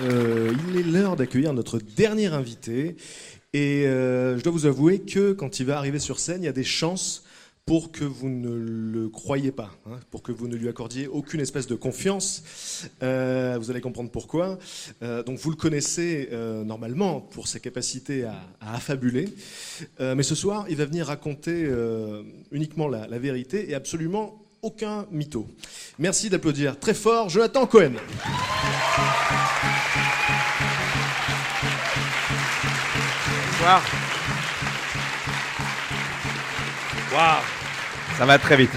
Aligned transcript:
Euh, 0.00 0.52
il 0.68 0.78
est 0.78 0.82
l'heure 0.82 1.16
d'accueillir 1.16 1.52
notre 1.52 1.78
dernier 1.78 2.26
invité. 2.26 2.96
Et 3.52 3.86
euh, 3.86 4.36
je 4.36 4.42
dois 4.42 4.52
vous 4.52 4.66
avouer 4.66 5.00
que 5.00 5.32
quand 5.32 5.60
il 5.60 5.66
va 5.66 5.78
arriver 5.78 5.98
sur 5.98 6.18
scène, 6.18 6.42
il 6.42 6.46
y 6.46 6.48
a 6.48 6.52
des 6.52 6.64
chances 6.64 7.24
pour 7.66 7.92
que 7.92 8.04
vous 8.04 8.28
ne 8.28 8.52
le 8.52 9.08
croyiez 9.08 9.52
pas, 9.52 9.70
hein, 9.86 9.98
pour 10.10 10.22
que 10.22 10.32
vous 10.32 10.48
ne 10.48 10.56
lui 10.56 10.68
accordiez 10.68 11.06
aucune 11.06 11.40
espèce 11.40 11.66
de 11.66 11.74
confiance. 11.74 12.42
Euh, 13.02 13.56
vous 13.58 13.70
allez 13.70 13.80
comprendre 13.80 14.10
pourquoi. 14.10 14.58
Donc 15.00 15.38
vous 15.38 15.48
le 15.48 15.56
connaissez 15.56 16.28
normalement 16.66 17.22
pour 17.22 17.48
ses 17.48 17.60
capacités 17.60 18.24
à, 18.24 18.36
affabuler, 18.60 19.30
mais 19.98 20.22
ce 20.22 20.34
soir, 20.34 20.66
il 20.68 20.76
va 20.76 20.84
venir 20.84 21.06
raconter 21.06 21.66
uniquement 22.50 22.86
la 22.86 23.18
vérité 23.18 23.70
et 23.70 23.74
absolument 23.74 24.43
aucun 24.64 25.06
mytho. 25.10 25.46
Merci 25.98 26.30
d'applaudir 26.30 26.78
très 26.78 26.94
fort 26.94 27.28
Jonathan 27.28 27.66
Cohen. 27.66 27.92
Bonsoir. 33.50 33.82
Waouh, 37.12 37.42
ça 38.16 38.26
va 38.26 38.38
très 38.38 38.56
vite. 38.56 38.72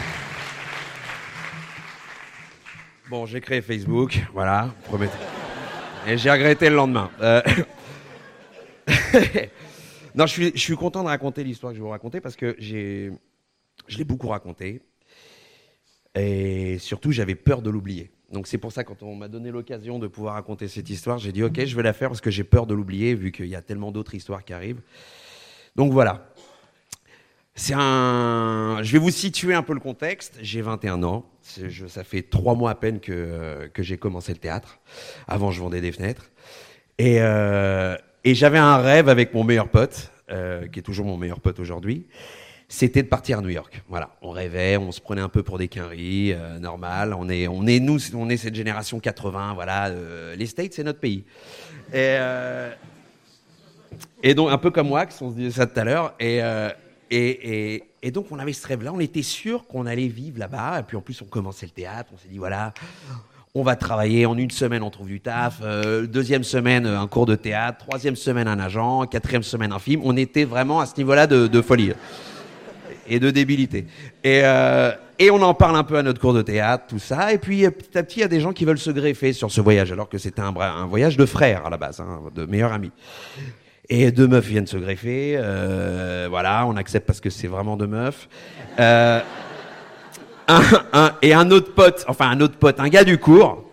Bon, 3.10 3.26
j'ai 3.26 3.40
créé 3.40 3.62
Facebook, 3.62 4.20
voilà, 4.34 4.74
promettez. 4.84 5.18
Et 6.06 6.18
j'ai 6.18 6.30
regretté 6.30 6.70
le 6.70 6.76
lendemain. 6.76 7.10
Euh, 7.22 7.42
non, 10.16 10.26
je 10.26 10.32
suis, 10.32 10.52
je 10.54 10.60
suis 10.60 10.76
content 10.76 11.04
de 11.04 11.08
raconter 11.08 11.46
l'histoire 11.46 11.72
que 11.72 11.78
je 11.78 11.82
vais 11.82 11.86
vous 11.86 11.92
raconter 11.92 12.20
parce 12.20 12.36
que 12.36 12.56
j'ai, 12.60 13.12
je 13.88 13.98
l'ai 13.98 14.04
beaucoup 14.04 14.28
raconté. 14.28 14.82
Et 16.18 16.78
surtout, 16.80 17.12
j'avais 17.12 17.36
peur 17.36 17.62
de 17.62 17.70
l'oublier. 17.70 18.12
Donc 18.32 18.48
c'est 18.48 18.58
pour 18.58 18.72
ça, 18.72 18.84
quand 18.84 19.04
on 19.04 19.16
m'a 19.16 19.28
donné 19.28 19.52
l'occasion 19.52 20.00
de 20.00 20.08
pouvoir 20.08 20.34
raconter 20.34 20.68
cette 20.68 20.90
histoire, 20.90 21.18
j'ai 21.18 21.32
dit, 21.32 21.44
OK, 21.44 21.64
je 21.64 21.76
vais 21.76 21.84
la 21.84 21.94
faire 21.94 22.10
parce 22.10 22.22
que 22.22 22.32
j'ai 22.32 22.44
peur 22.44 22.66
de 22.66 22.74
l'oublier, 22.74 23.16
vu 23.16 23.32
qu'il 23.32 23.48
y 23.48 23.56
a 23.56 23.62
tellement 23.62 23.92
d'autres 23.92 24.16
histoires 24.16 24.44
qui 24.44 24.54
arrivent. 24.54 24.82
Donc 25.76 25.94
voilà. 25.94 26.30
C'est 27.56 27.74
un. 27.76 28.80
Je 28.84 28.92
vais 28.92 29.00
vous 29.00 29.10
situer 29.10 29.56
un 29.56 29.64
peu 29.64 29.74
le 29.74 29.80
contexte. 29.80 30.38
J'ai 30.42 30.62
21 30.62 31.02
ans. 31.04 31.26
Ça 31.42 32.04
fait 32.04 32.22
trois 32.22 32.54
mois 32.54 32.72
à 32.72 32.76
peine 32.76 33.00
que, 33.00 33.68
que 33.74 33.82
j'ai 33.82 33.98
commencé 33.98 34.32
le 34.32 34.38
théâtre. 34.38 34.80
Avant, 35.28 35.50
je 35.50 35.60
vendais 35.60 35.82
des 35.82 35.92
fenêtres. 35.92 36.30
Et, 37.00 37.18
euh, 37.20 37.96
et 38.24 38.36
j'avais 38.36 38.60
un 38.60 38.78
rêve 38.78 39.10
avec 39.10 39.34
mon 39.34 39.44
meilleur 39.44 39.70
pote, 39.70 40.12
euh, 40.30 40.68
qui 40.68 40.80
est 40.80 40.84
toujours 40.84 41.06
mon 41.06 41.18
meilleur 41.18 41.40
pote 41.40 41.60
aujourd'hui. 41.60 42.06
C'était 42.70 43.02
de 43.02 43.08
partir 43.08 43.40
à 43.40 43.42
New 43.42 43.50
York. 43.50 43.82
Voilà, 43.88 44.10
on 44.22 44.32
rêvait, 44.32 44.76
on 44.76 44.92
se 44.92 45.00
prenait 45.00 45.22
un 45.22 45.30
peu 45.30 45.42
pour 45.42 45.58
des 45.58 45.70
quinries, 45.70 46.34
euh, 46.34 46.60
normal. 46.60 47.14
On 47.18 47.30
est, 47.30 47.48
on 47.48 47.66
est 47.66 47.80
nous, 47.80 47.98
on 48.14 48.28
est 48.28 48.36
cette 48.36 48.56
génération 48.56 49.00
80. 49.00 49.54
Voilà, 49.54 49.88
euh, 49.88 50.36
les 50.36 50.48
States, 50.48 50.74
c'est 50.74 50.84
notre 50.84 51.00
pays. 51.00 51.24
Et, 51.94 52.18
euh, 52.20 52.74
et 54.22 54.34
donc, 54.34 54.52
un 54.52 54.58
peu 54.58 54.70
comme 54.70 54.92
Wax, 54.92 55.22
on 55.22 55.32
se 55.32 55.36
disait 55.36 55.52
ça 55.52 55.66
tout 55.66 55.80
à 55.80 55.86
l'heure. 55.86 56.14
Et, 56.20 56.44
euh, 56.44 56.70
et, 57.10 57.76
et, 57.76 57.84
et 58.04 58.12
donc, 58.12 58.28
on 58.32 58.40
avait 58.40 58.52
ce 58.52 58.68
rêve-là. 58.68 58.92
On 58.94 59.00
était 59.00 59.24
sûr 59.24 59.66
qu'on 59.66 59.86
allait 59.86 60.10
vivre 60.10 60.38
là-bas. 60.38 60.82
Et 60.82 60.84
puis, 60.84 60.98
en 60.98 61.02
plus, 61.02 61.22
on 61.22 61.26
commençait 61.26 61.68
le 61.68 61.72
théâtre. 61.72 62.12
On 62.14 62.18
s'est 62.18 62.28
dit, 62.28 62.38
voilà, 62.38 62.74
on 63.56 63.64
va 63.64 63.78
travailler. 63.78 64.26
En 64.26 64.38
une 64.38 64.52
semaine, 64.52 64.84
on 64.84 64.90
trouve 64.90 65.08
du 65.08 65.22
taf. 65.22 65.62
Deuxième 65.62 66.44
semaine, 66.44 66.86
un 66.86 67.08
cours 67.08 67.28
de 67.28 67.36
théâtre. 67.36 67.86
Troisième 67.88 68.18
semaine, 68.18 68.50
un 68.50 68.60
agent. 68.60 69.06
Quatrième 69.06 69.44
semaine, 69.44 69.72
un 69.72 69.80
film. 69.80 70.02
On 70.04 70.18
était 70.18 70.44
vraiment 70.44 70.82
à 70.82 70.86
ce 70.86 70.98
niveau-là 70.98 71.28
de 71.28 71.62
folie 71.62 71.94
et 73.10 73.20
de 73.20 73.30
débilité. 73.32 73.86
Et, 74.24 74.42
euh, 74.44 74.92
et 75.20 75.32
on 75.32 75.42
en 75.42 75.54
parle 75.54 75.76
un 75.76 75.84
peu 75.84 75.98
à 75.98 76.04
notre 76.04 76.22
cours 76.22 76.34
de 76.34 76.42
théâtre, 76.42 76.86
tout 76.88 77.00
ça. 77.00 77.34
Et 77.34 77.38
puis, 77.38 77.66
euh, 77.66 77.72
petit 77.72 77.98
à 77.98 78.04
petit, 78.04 78.20
il 78.20 78.22
y 78.22 78.26
a 78.26 78.28
des 78.28 78.40
gens 78.40 78.54
qui 78.54 78.66
veulent 78.66 78.78
se 78.78 78.92
greffer 78.92 79.34
sur 79.34 79.52
ce 79.52 79.62
voyage, 79.62 79.92
alors 79.92 80.10
que 80.10 80.18
c'était 80.18 80.42
un, 80.42 80.52
voyage 80.86 81.18
de 81.18 81.26
frères 81.26 81.66
à 81.66 81.70
la 81.70 81.78
base, 81.78 82.00
hein, 82.00 82.22
de 82.34 82.46
meilleurs 82.46 82.74
amis. 82.74 82.92
Et 83.90 84.12
deux 84.12 84.28
meufs 84.28 84.46
viennent 84.46 84.68
se 84.68 84.78
greffer. 84.78 85.36
euh, 85.38 86.28
voilà, 86.30 86.66
on 86.68 86.76
accepte 86.76 87.08
parce 87.08 87.22
que 87.22 87.30
c'est 87.30 87.48
vraiment 87.48 87.78
deux 87.78 87.88
meufs. 87.88 88.28
Et 91.22 91.34
un 91.34 91.52
autre 91.52 91.74
pote, 91.74 92.06
enfin 92.08 92.30
un 92.30 92.40
autre 92.42 92.58
pote, 92.58 92.80
un 92.80 92.90
gars 92.90 93.04
du 93.04 93.18
cours, 93.18 93.64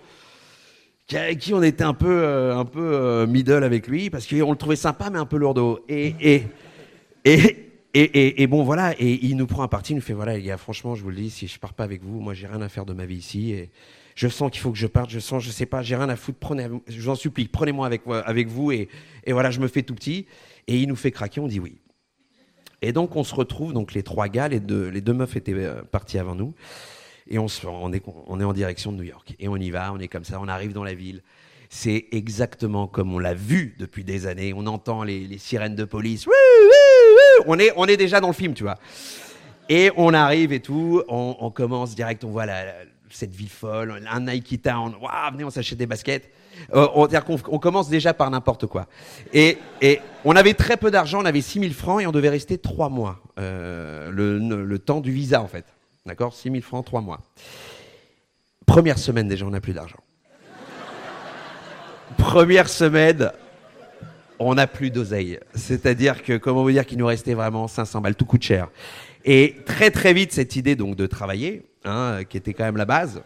qui, 1.07 1.17
avec 1.17 1.39
qui 1.39 1.53
on 1.53 1.63
était 1.63 1.85
un 1.85 1.95
peu, 1.95 2.53
un 2.53 2.65
peu 2.65 3.27
middle 3.27 3.65
avec 3.65 3.87
lui, 3.87 4.09
parce 4.09 4.27
qu'on 4.27 4.51
le 4.51 4.57
trouvait 4.57 4.77
sympa, 4.77 5.11
mais 5.11 5.19
un 5.19 5.27
peu 5.27 5.37
lourdeau. 5.37 5.85
Et, 5.89 6.15
et, 6.21 6.47
et, 7.25 7.64
et, 7.95 8.03
et, 8.03 8.43
et 8.43 8.47
bon, 8.47 8.65
voilà, 8.65 8.95
et 9.01 9.25
il 9.25 9.37
nous 9.37 9.47
prend 9.47 9.63
un 9.63 9.69
parti, 9.69 9.93
il 9.93 9.97
nous 9.97 10.03
fait, 10.03 10.13
voilà, 10.13 10.37
les 10.37 10.43
gars, 10.43 10.57
franchement, 10.57 10.95
je 10.95 11.03
vous 11.03 11.11
le 11.11 11.17
dis, 11.17 11.31
si 11.31 11.47
je 11.47 11.59
pars 11.59 11.75
pas 11.75 11.85
avec 11.85 12.03
vous, 12.03 12.21
moi, 12.21 12.35
j'ai 12.35 12.47
rien 12.47 12.61
à 12.61 12.69
faire 12.69 12.85
de 12.85 12.93
ma 12.93 13.07
vie 13.07 13.17
ici, 13.17 13.53
et 13.53 13.71
je 14.15 14.29
sens 14.29 14.51
qu'il 14.51 14.61
faut 14.61 14.73
que 14.73 14.79
je 14.79 14.87
parte, 14.87 15.11
je 15.11 15.21
sens, 15.21 15.43
je 15.43 15.51
sais 15.51 15.67
pas, 15.67 15.83
j'ai 15.83 15.97
rien 15.97 16.09
à 16.09 16.17
foutre, 16.17 16.39
prenez, 16.39 16.69
je 16.89 17.01
vous 17.01 17.09
en 17.09 17.15
supplie, 17.15 17.47
prenez-moi 17.47 17.87
avec, 17.87 18.03
avec 18.07 18.49
vous, 18.49 18.73
et, 18.73 18.89
voilà, 19.29 19.51
je 19.51 19.61
me 19.61 19.69
fais 19.69 19.83
tout 19.83 19.95
petit, 19.95 20.27
et 20.67 20.79
il 20.79 20.89
nous 20.89 20.97
fait 20.97 21.13
craquer, 21.13 21.41
on 21.41 21.49
dit 21.49 21.61
oui. 21.61 21.79
Et 22.83 22.93
donc, 22.93 23.17
on 23.17 23.25
se 23.25 23.35
retrouve, 23.35 23.73
donc 23.73 23.95
les 23.95 24.03
trois 24.03 24.29
gars, 24.29 24.49
les 24.49 24.61
deux, 24.61 24.89
les 24.89 25.01
deux 25.01 25.15
meufs 25.15 25.37
étaient 25.37 25.55
euh, 25.55 25.83
partis 25.83 26.19
avant 26.19 26.35
nous, 26.35 26.55
et 27.29 27.39
on, 27.39 27.49
se, 27.49 27.67
on, 27.67 27.93
est, 27.93 28.03
on 28.27 28.41
est 28.41 28.45
en 28.45 28.53
direction 28.53 28.93
de 28.93 28.99
New 28.99 29.05
York. 29.05 29.35
Et 29.39 29.49
on 29.49 29.57
y 29.57 29.71
va, 29.71 29.93
on 29.93 29.99
est 29.99 30.09
comme 30.09 30.25
ça, 30.25 30.39
on 30.41 30.49
arrive 30.49 30.73
dans 30.73 30.85
la 30.85 30.95
ville. 30.95 31.23
C'est 31.71 32.07
exactement 32.13 32.87
comme 32.87 33.15
on 33.15 33.19
l'a 33.19 33.35
vu 33.35 33.75
depuis 33.79 34.05
des 34.05 34.27
années. 34.27 34.53
On 34.55 34.67
entend 34.67 35.03
les, 35.03 35.39
sirènes 35.39 35.75
de 35.75 35.85
police. 35.85 36.27
On, 37.47 37.59
est, 37.59 37.73
on 37.77 37.87
est 37.87 37.97
déjà 37.97 38.21
dans 38.21 38.29
le 38.29 38.35
film, 38.35 38.55
tu 38.55 38.63
vois. 38.63 38.77
Et 39.69 39.91
on 39.97 40.13
arrive 40.13 40.53
et 40.53 40.61
tout, 40.61 41.03
on, 41.09 41.51
commence 41.51 41.95
direct, 41.95 42.23
on 42.25 42.31
voit 42.31 42.45
la, 42.45 42.65
cette 43.11 43.35
ville 43.35 43.49
folle, 43.49 44.03
un 44.11 44.21
Nike 44.21 44.61
Town, 44.63 44.95
waouh, 45.01 45.33
venez, 45.33 45.45
on 45.45 45.51
s'achète 45.51 45.79
des 45.79 45.87
baskets. 45.87 46.31
Euh, 46.75 46.87
on, 46.95 47.59
commence 47.59 47.89
déjà 47.89 48.15
par 48.15 48.31
n'importe 48.31 48.67
quoi. 48.67 48.87
Et, 49.33 49.59
et 49.81 50.01
on 50.25 50.37
avait 50.37 50.55
très 50.55 50.77
peu 50.77 50.91
d'argent, 50.91 51.23
on 51.23 51.25
avait 51.25 51.41
6000 51.41 51.75
francs 51.75 52.03
et 52.03 52.07
on 52.07 52.13
devait 52.13 52.29
rester 52.29 52.59
trois 52.59 52.89
mois, 52.89 53.21
euh, 53.39 54.11
le, 54.11 54.39
le 54.39 54.79
temps 54.79 55.01
du 55.01 55.11
visa 55.11 55.43
en 55.43 55.49
fait. 55.49 55.65
D'accord? 56.07 56.35
6000 56.35 56.63
francs, 56.63 56.85
trois 56.85 57.01
mois. 57.01 57.21
Première 58.67 58.99
semaine 58.99 59.29
déjà, 59.29 59.47
on 59.47 59.51
n'a 59.51 59.61
plus 59.61 59.73
d'argent. 59.73 59.99
Première 62.19 62.69
semaine, 62.69 63.33
on 64.39 64.55
n'a 64.55 64.67
plus 64.67 64.91
d'oseille. 64.91 65.39
C'est-à-dire 65.55 66.23
que, 66.23 66.37
comment 66.37 66.63
vous 66.63 66.71
dire 66.71 66.87
qu'il 66.87 66.99
nous 66.99 67.07
restait 67.07 67.35
vraiment 67.35 67.69
500 67.69 68.01
balles, 68.01 68.17
tout 68.17 68.25
coûte 68.25 68.43
cher. 68.43 68.69
Et 69.25 69.57
très 69.65 69.91
très 69.91 70.13
vite, 70.13 70.33
cette 70.33 70.57
idée 70.57 70.77
donc 70.77 70.97
de 70.97 71.07
travailler, 71.07 71.63
hein, 71.85 72.21
qui 72.29 72.37
était 72.37 72.53
quand 72.53 72.65
même 72.65 72.77
la 72.77 72.85
base. 72.85 73.23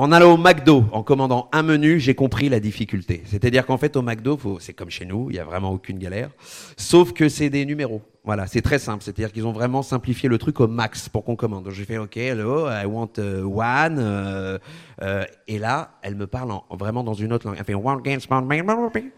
En 0.00 0.12
allant 0.12 0.34
au 0.34 0.36
McDo, 0.36 0.84
en 0.92 1.02
commandant 1.02 1.48
un 1.50 1.64
menu, 1.64 1.98
j'ai 1.98 2.14
compris 2.14 2.48
la 2.48 2.60
difficulté. 2.60 3.20
C'est-à-dire 3.26 3.66
qu'en 3.66 3.78
fait, 3.78 3.96
au 3.96 4.02
McDo, 4.02 4.38
c'est 4.60 4.72
comme 4.72 4.90
chez 4.90 5.04
nous, 5.04 5.28
il 5.28 5.32
n'y 5.32 5.38
a 5.40 5.44
vraiment 5.44 5.72
aucune 5.72 5.98
galère. 5.98 6.30
Sauf 6.76 7.12
que 7.12 7.28
c'est 7.28 7.50
des 7.50 7.66
numéros. 7.66 8.00
Voilà, 8.22 8.46
c'est 8.46 8.62
très 8.62 8.78
simple. 8.78 9.02
C'est-à-dire 9.02 9.32
qu'ils 9.32 9.44
ont 9.44 9.50
vraiment 9.52 9.82
simplifié 9.82 10.28
le 10.28 10.38
truc 10.38 10.60
au 10.60 10.68
max 10.68 11.08
pour 11.08 11.24
qu'on 11.24 11.34
commande. 11.34 11.64
Donc 11.64 11.72
j'ai 11.72 11.84
fait 11.84 11.98
OK, 11.98 12.16
hello, 12.16 12.68
I 12.70 12.84
want 12.86 13.10
uh, 13.18 13.42
one. 13.42 13.98
euh, 13.98 14.58
euh, 15.02 15.24
et 15.48 15.58
là, 15.58 15.90
elle 16.02 16.14
me 16.14 16.28
parle 16.28 16.52
en- 16.52 16.64
vraiment 16.70 17.02
dans 17.02 17.14
une 17.14 17.32
autre 17.32 17.48
langue. 17.48 17.56
Elle 17.58 17.64
fait 17.64 17.74
one 17.74 18.00
one. 18.00 19.10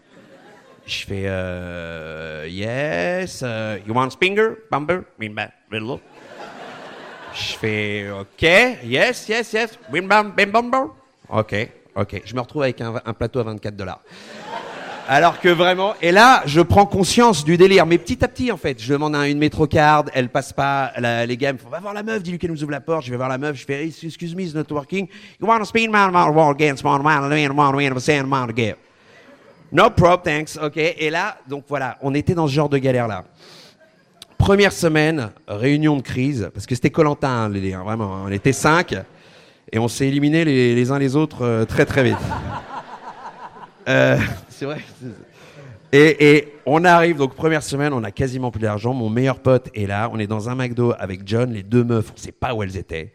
Je 0.87 1.05
fais 1.05 1.25
euh, 1.27 2.47
yes. 2.49 3.41
euh, 3.43 3.77
you 3.87 3.93
want 3.93 4.09
finger, 4.19 4.53
bumper. 4.71 5.01
Je 7.33 7.53
fais 7.57 8.11
OK, 8.11 8.41
yes, 8.83 9.27
yes, 9.29 9.53
yes, 9.53 9.79
bim 9.91 10.03
bam, 10.03 10.33
bim 10.35 10.47
bam 10.47 10.69
bam. 10.69 10.89
OK, 11.29 11.69
OK. 11.95 12.21
Je 12.25 12.35
me 12.35 12.41
retrouve 12.41 12.63
avec 12.63 12.81
un, 12.81 13.13
plateau 13.13 13.39
à 13.39 13.43
24 13.43 13.75
dollars. 13.75 14.01
Alors 15.07 15.39
que 15.39 15.49
vraiment, 15.49 15.93
et 16.01 16.11
là, 16.11 16.43
je 16.45 16.61
prends 16.61 16.85
conscience 16.85 17.43
du 17.43 17.57
délire, 17.57 17.85
mais 17.85 17.97
petit 17.97 18.23
à 18.23 18.27
petit 18.27 18.51
en 18.51 18.57
fait. 18.57 18.81
Je 18.81 18.93
demande 18.93 19.15
à 19.15 19.27
une 19.27 19.39
métrocarde, 19.39 20.09
elle 20.13 20.29
passe 20.29 20.53
pas, 20.53 20.91
les 21.25 21.37
gars 21.37 21.53
me 21.53 21.57
font, 21.57 21.69
va 21.69 21.79
voir 21.79 21.93
la 21.93 22.03
meuf, 22.03 22.21
dis-lui 22.23 22.37
qu'elle 22.37 22.51
nous 22.51 22.63
ouvre 22.63 22.71
la 22.71 22.81
porte, 22.81 23.05
je 23.05 23.11
vais 23.11 23.17
voir 23.17 23.29
la 23.29 23.37
meuf, 23.37 23.57
je 23.57 23.65
fais, 23.65 23.85
excuse 23.85 24.35
me, 24.35 24.43
it's 24.43 24.53
not 24.53 24.65
working. 24.69 25.07
You 25.39 25.47
wanna 25.47 25.65
speak, 25.65 25.89
man, 25.89 26.11
man, 26.11 26.33
man, 26.33 27.53
man, 27.55 28.25
man, 28.27 28.75
No 29.73 29.89
prob, 29.89 30.23
thanks, 30.23 30.57
ok. 30.61 30.75
Et 30.75 31.09
là, 31.09 31.37
donc 31.47 31.63
voilà, 31.67 31.97
on 32.01 32.13
était 32.13 32.33
dans 32.33 32.45
ce 32.47 32.53
genre 32.53 32.67
de 32.67 32.77
galère 32.77 33.07
là 33.07 33.23
première 34.51 34.73
semaine, 34.73 35.29
réunion 35.47 35.95
de 35.95 36.01
crise, 36.01 36.49
parce 36.53 36.65
que 36.65 36.75
c'était 36.75 36.89
Colantin, 36.89 37.47
les 37.47 37.71
hein, 37.73 37.83
vraiment. 37.85 38.17
hein. 38.17 38.23
On 38.25 38.31
était 38.33 38.51
cinq 38.51 38.93
et 39.71 39.79
on 39.79 39.87
s'est 39.87 40.09
éliminés 40.09 40.43
les, 40.43 40.75
les 40.75 40.91
uns 40.91 40.99
les 40.99 41.15
autres 41.15 41.43
euh, 41.45 41.63
très 41.63 41.85
très 41.85 42.03
vite. 42.03 42.17
Euh, 43.89 44.19
c'est 44.49 44.65
vrai. 44.65 44.77
Et, 45.91 46.35
et 46.35 46.53
on 46.67 46.83
arrive, 46.85 47.17
donc 47.17 47.33
première 47.33 47.63
semaine, 47.63 47.93
on 47.93 48.03
a 48.03 48.11
quasiment 48.11 48.51
plus 48.51 48.59
d'argent. 48.61 48.93
Mon 48.93 49.09
meilleur 49.09 49.39
pote 49.39 49.69
est 49.73 49.87
là. 49.87 50.07
On 50.13 50.19
est 50.19 50.27
dans 50.27 50.49
un 50.49 50.55
McDo 50.55 50.93
avec 50.99 51.21
John, 51.25 51.51
les 51.51 51.63
deux 51.63 51.83
meufs, 51.83 52.11
on 52.13 52.17
sait 52.17 52.31
pas 52.31 52.53
où 52.53 52.61
elles 52.61 52.77
étaient. 52.77 53.11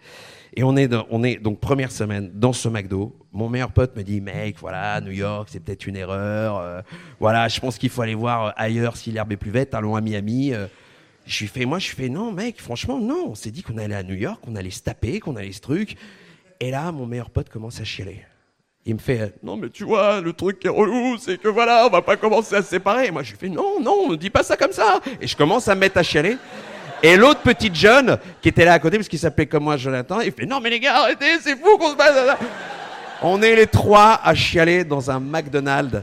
Et 0.56 0.64
on 0.64 0.74
est, 0.76 0.88
dans- 0.88 1.06
on 1.10 1.22
est 1.22 1.36
donc 1.36 1.60
première 1.60 1.92
semaine 1.92 2.32
dans 2.34 2.52
ce 2.52 2.68
McDo. 2.68 3.14
Mon 3.32 3.48
meilleur 3.48 3.70
pote 3.70 3.94
me 3.96 4.02
dit, 4.02 4.20
mec, 4.20 4.56
voilà, 4.58 5.00
New 5.00 5.12
York, 5.12 5.48
c'est 5.52 5.60
peut-être 5.60 5.86
une 5.86 5.96
erreur. 5.96 6.58
euh, 6.58 6.80
voilà, 7.20 7.46
je 7.46 7.60
pense 7.60 7.78
qu'il 7.78 7.90
faut 7.90 8.02
aller 8.02 8.16
voir 8.16 8.52
ailleurs 8.56 8.96
si 8.96 9.12
l'herbe 9.12 9.30
est 9.30 9.36
plus 9.36 9.52
verte. 9.52 9.72
Allons 9.72 9.94
à 9.94 10.00
Miami. 10.00 10.52
euh. 10.52 10.66
Je 11.26 11.40
lui 11.40 11.48
fais, 11.48 11.64
moi, 11.64 11.78
je 11.80 11.88
lui 11.88 11.96
fais, 11.96 12.08
non, 12.08 12.30
mec, 12.30 12.60
franchement, 12.60 12.98
non. 12.98 13.30
On 13.30 13.34
s'est 13.34 13.50
dit 13.50 13.62
qu'on 13.62 13.78
allait 13.78 13.96
à 13.96 14.04
New 14.04 14.14
York, 14.14 14.40
qu'on 14.44 14.54
allait 14.54 14.70
se 14.70 14.82
taper, 14.82 15.18
qu'on 15.18 15.34
allait 15.34 15.52
ce 15.52 15.60
truc. 15.60 15.96
Et 16.60 16.70
là, 16.70 16.92
mon 16.92 17.04
meilleur 17.04 17.30
pote 17.30 17.48
commence 17.48 17.80
à 17.80 17.84
chialer. 17.84 18.24
Il 18.84 18.94
me 18.94 19.00
fait, 19.00 19.20
euh, 19.20 19.28
non, 19.42 19.56
mais 19.56 19.68
tu 19.68 19.82
vois, 19.82 20.20
le 20.20 20.32
truc 20.32 20.60
qui 20.60 20.68
est 20.68 20.70
relou, 20.70 21.18
c'est 21.18 21.38
que 21.38 21.48
voilà, 21.48 21.84
on 21.86 21.90
va 21.90 22.02
pas 22.02 22.16
commencer 22.16 22.54
à 22.54 22.62
se 22.62 22.68
séparer. 22.68 23.10
Moi, 23.10 23.24
je 23.24 23.32
lui 23.32 23.38
fais, 23.38 23.48
non, 23.48 23.80
non, 23.80 24.08
ne 24.08 24.14
dis 24.14 24.30
pas 24.30 24.44
ça 24.44 24.56
comme 24.56 24.70
ça. 24.70 25.00
Et 25.20 25.26
je 25.26 25.36
commence 25.36 25.66
à 25.66 25.74
me 25.74 25.80
mettre 25.80 25.98
à 25.98 26.04
chialer. 26.04 26.36
Et 27.02 27.16
l'autre 27.16 27.40
petit 27.40 27.70
John, 27.74 28.18
qui 28.40 28.48
était 28.48 28.64
là 28.64 28.74
à 28.74 28.78
côté, 28.78 28.96
parce 28.96 29.08
qu'il 29.08 29.18
s'appelait 29.18 29.46
comme 29.46 29.64
moi 29.64 29.76
Jonathan, 29.76 30.20
il 30.20 30.30
fait, 30.30 30.46
non, 30.46 30.60
mais 30.60 30.70
les 30.70 30.78
gars, 30.78 30.98
arrêtez, 30.98 31.40
c'est 31.42 31.56
fou 31.56 31.76
qu'on 31.76 31.90
se 31.90 31.96
batte. 31.96 32.38
On 33.20 33.42
est 33.42 33.56
les 33.56 33.66
trois 33.66 34.20
à 34.22 34.34
chialer 34.34 34.84
dans 34.84 35.10
un 35.10 35.18
McDonald's 35.18 36.02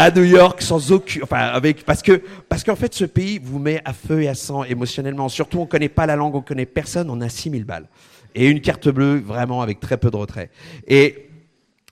à 0.00 0.10
New 0.12 0.22
York 0.22 0.62
sans 0.62 0.92
aucun, 0.92 1.20
enfin 1.24 1.38
avec, 1.38 1.84
parce 1.84 2.02
que 2.02 2.22
parce 2.48 2.62
qu'en 2.62 2.76
fait 2.76 2.94
ce 2.94 3.04
pays 3.04 3.40
vous 3.42 3.58
met 3.58 3.80
à 3.84 3.92
feu 3.92 4.22
et 4.22 4.28
à 4.28 4.34
sang 4.34 4.62
émotionnellement. 4.62 5.28
Surtout 5.28 5.58
on 5.58 5.66
connaît 5.66 5.88
pas 5.88 6.06
la 6.06 6.14
langue, 6.14 6.34
on 6.36 6.40
connaît 6.40 6.66
personne, 6.66 7.10
on 7.10 7.20
a 7.20 7.28
6000 7.28 7.64
balles 7.64 7.88
et 8.36 8.48
une 8.48 8.60
carte 8.60 8.88
bleue 8.88 9.18
vraiment 9.18 9.60
avec 9.60 9.80
très 9.80 9.96
peu 9.96 10.10
de 10.10 10.16
retrait. 10.16 10.50
Et 10.86 11.28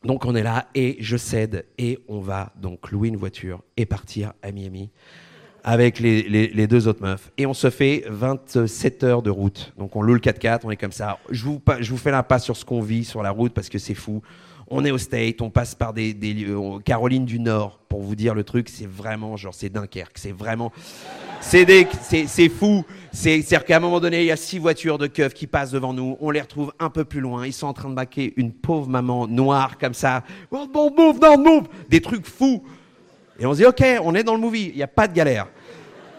donc 0.04 0.24
on 0.24 0.36
est 0.36 0.44
là 0.44 0.66
et 0.76 0.96
je 1.00 1.16
cède 1.16 1.64
et 1.78 1.98
on 2.06 2.20
va 2.20 2.52
donc 2.62 2.92
louer 2.92 3.08
une 3.08 3.16
voiture 3.16 3.62
et 3.76 3.86
partir 3.86 4.34
à 4.42 4.52
Miami 4.52 4.90
avec 5.64 5.98
les, 5.98 6.22
les- 6.22 6.66
deux 6.68 6.86
autres 6.86 7.02
meufs. 7.02 7.32
Et 7.38 7.44
on 7.44 7.54
se 7.54 7.70
fait 7.70 8.04
27 8.08 9.02
heures 9.02 9.22
de 9.22 9.30
route. 9.30 9.72
Donc 9.76 9.96
on 9.96 10.02
loue 10.02 10.14
le 10.14 10.20
4x4, 10.20 10.60
on 10.62 10.70
est 10.70 10.76
comme 10.76 10.92
ça. 10.92 11.18
Je 11.32 11.42
vous, 11.42 11.60
je 11.80 11.90
vous 11.90 11.96
fais 11.96 12.12
l'impasse 12.12 12.44
sur 12.44 12.56
ce 12.56 12.64
qu'on 12.64 12.80
vit 12.82 13.04
sur 13.04 13.20
la 13.20 13.32
route 13.32 13.52
parce 13.52 13.68
que 13.68 13.78
c'est 13.80 13.94
fou. 13.94 14.22
On 14.68 14.84
est 14.84 14.90
au 14.90 14.98
State, 14.98 15.42
on 15.42 15.50
passe 15.50 15.76
par 15.76 15.92
des, 15.92 16.12
lieux, 16.12 16.58
Caroline 16.84 17.24
du 17.24 17.38
Nord, 17.38 17.78
pour 17.88 18.02
vous 18.02 18.16
dire 18.16 18.34
le 18.34 18.42
truc, 18.42 18.68
c'est 18.68 18.88
vraiment 18.88 19.36
genre, 19.36 19.54
c'est 19.54 19.68
Dunkerque, 19.68 20.18
c'est 20.18 20.32
vraiment, 20.32 20.72
c'est 21.40 22.48
fou. 22.48 22.84
C'est, 23.12 23.42
c'est-à-dire 23.42 23.64
qu'à 23.64 23.76
un 23.76 23.80
moment 23.80 24.00
donné, 24.00 24.22
il 24.22 24.26
y 24.26 24.32
a 24.32 24.36
six 24.36 24.58
voitures 24.58 24.98
de 24.98 25.06
keufs 25.06 25.34
qui 25.34 25.46
passent 25.46 25.70
devant 25.70 25.92
nous, 25.92 26.16
on 26.20 26.30
les 26.30 26.40
retrouve 26.40 26.72
un 26.80 26.90
peu 26.90 27.04
plus 27.04 27.20
loin, 27.20 27.46
ils 27.46 27.52
sont 27.52 27.68
en 27.68 27.72
train 27.72 27.88
de 27.88 27.94
baquer 27.94 28.34
une 28.36 28.52
pauvre 28.52 28.88
maman 28.88 29.28
noire 29.28 29.78
comme 29.78 29.94
ça. 29.94 30.24
Oh, 30.50 30.66
non, 30.74 30.92
move, 30.96 31.20
non, 31.20 31.38
move! 31.38 31.68
Des 31.88 32.00
trucs 32.00 32.26
fous. 32.26 32.64
Et 33.38 33.46
on 33.46 33.52
se 33.52 33.58
dit, 33.58 33.66
OK, 33.66 33.84
on 34.02 34.14
est 34.16 34.24
dans 34.24 34.34
le 34.34 34.40
movie, 34.40 34.70
il 34.70 34.76
n'y 34.76 34.82
a 34.82 34.88
pas 34.88 35.06
de 35.06 35.14
galère. 35.14 35.46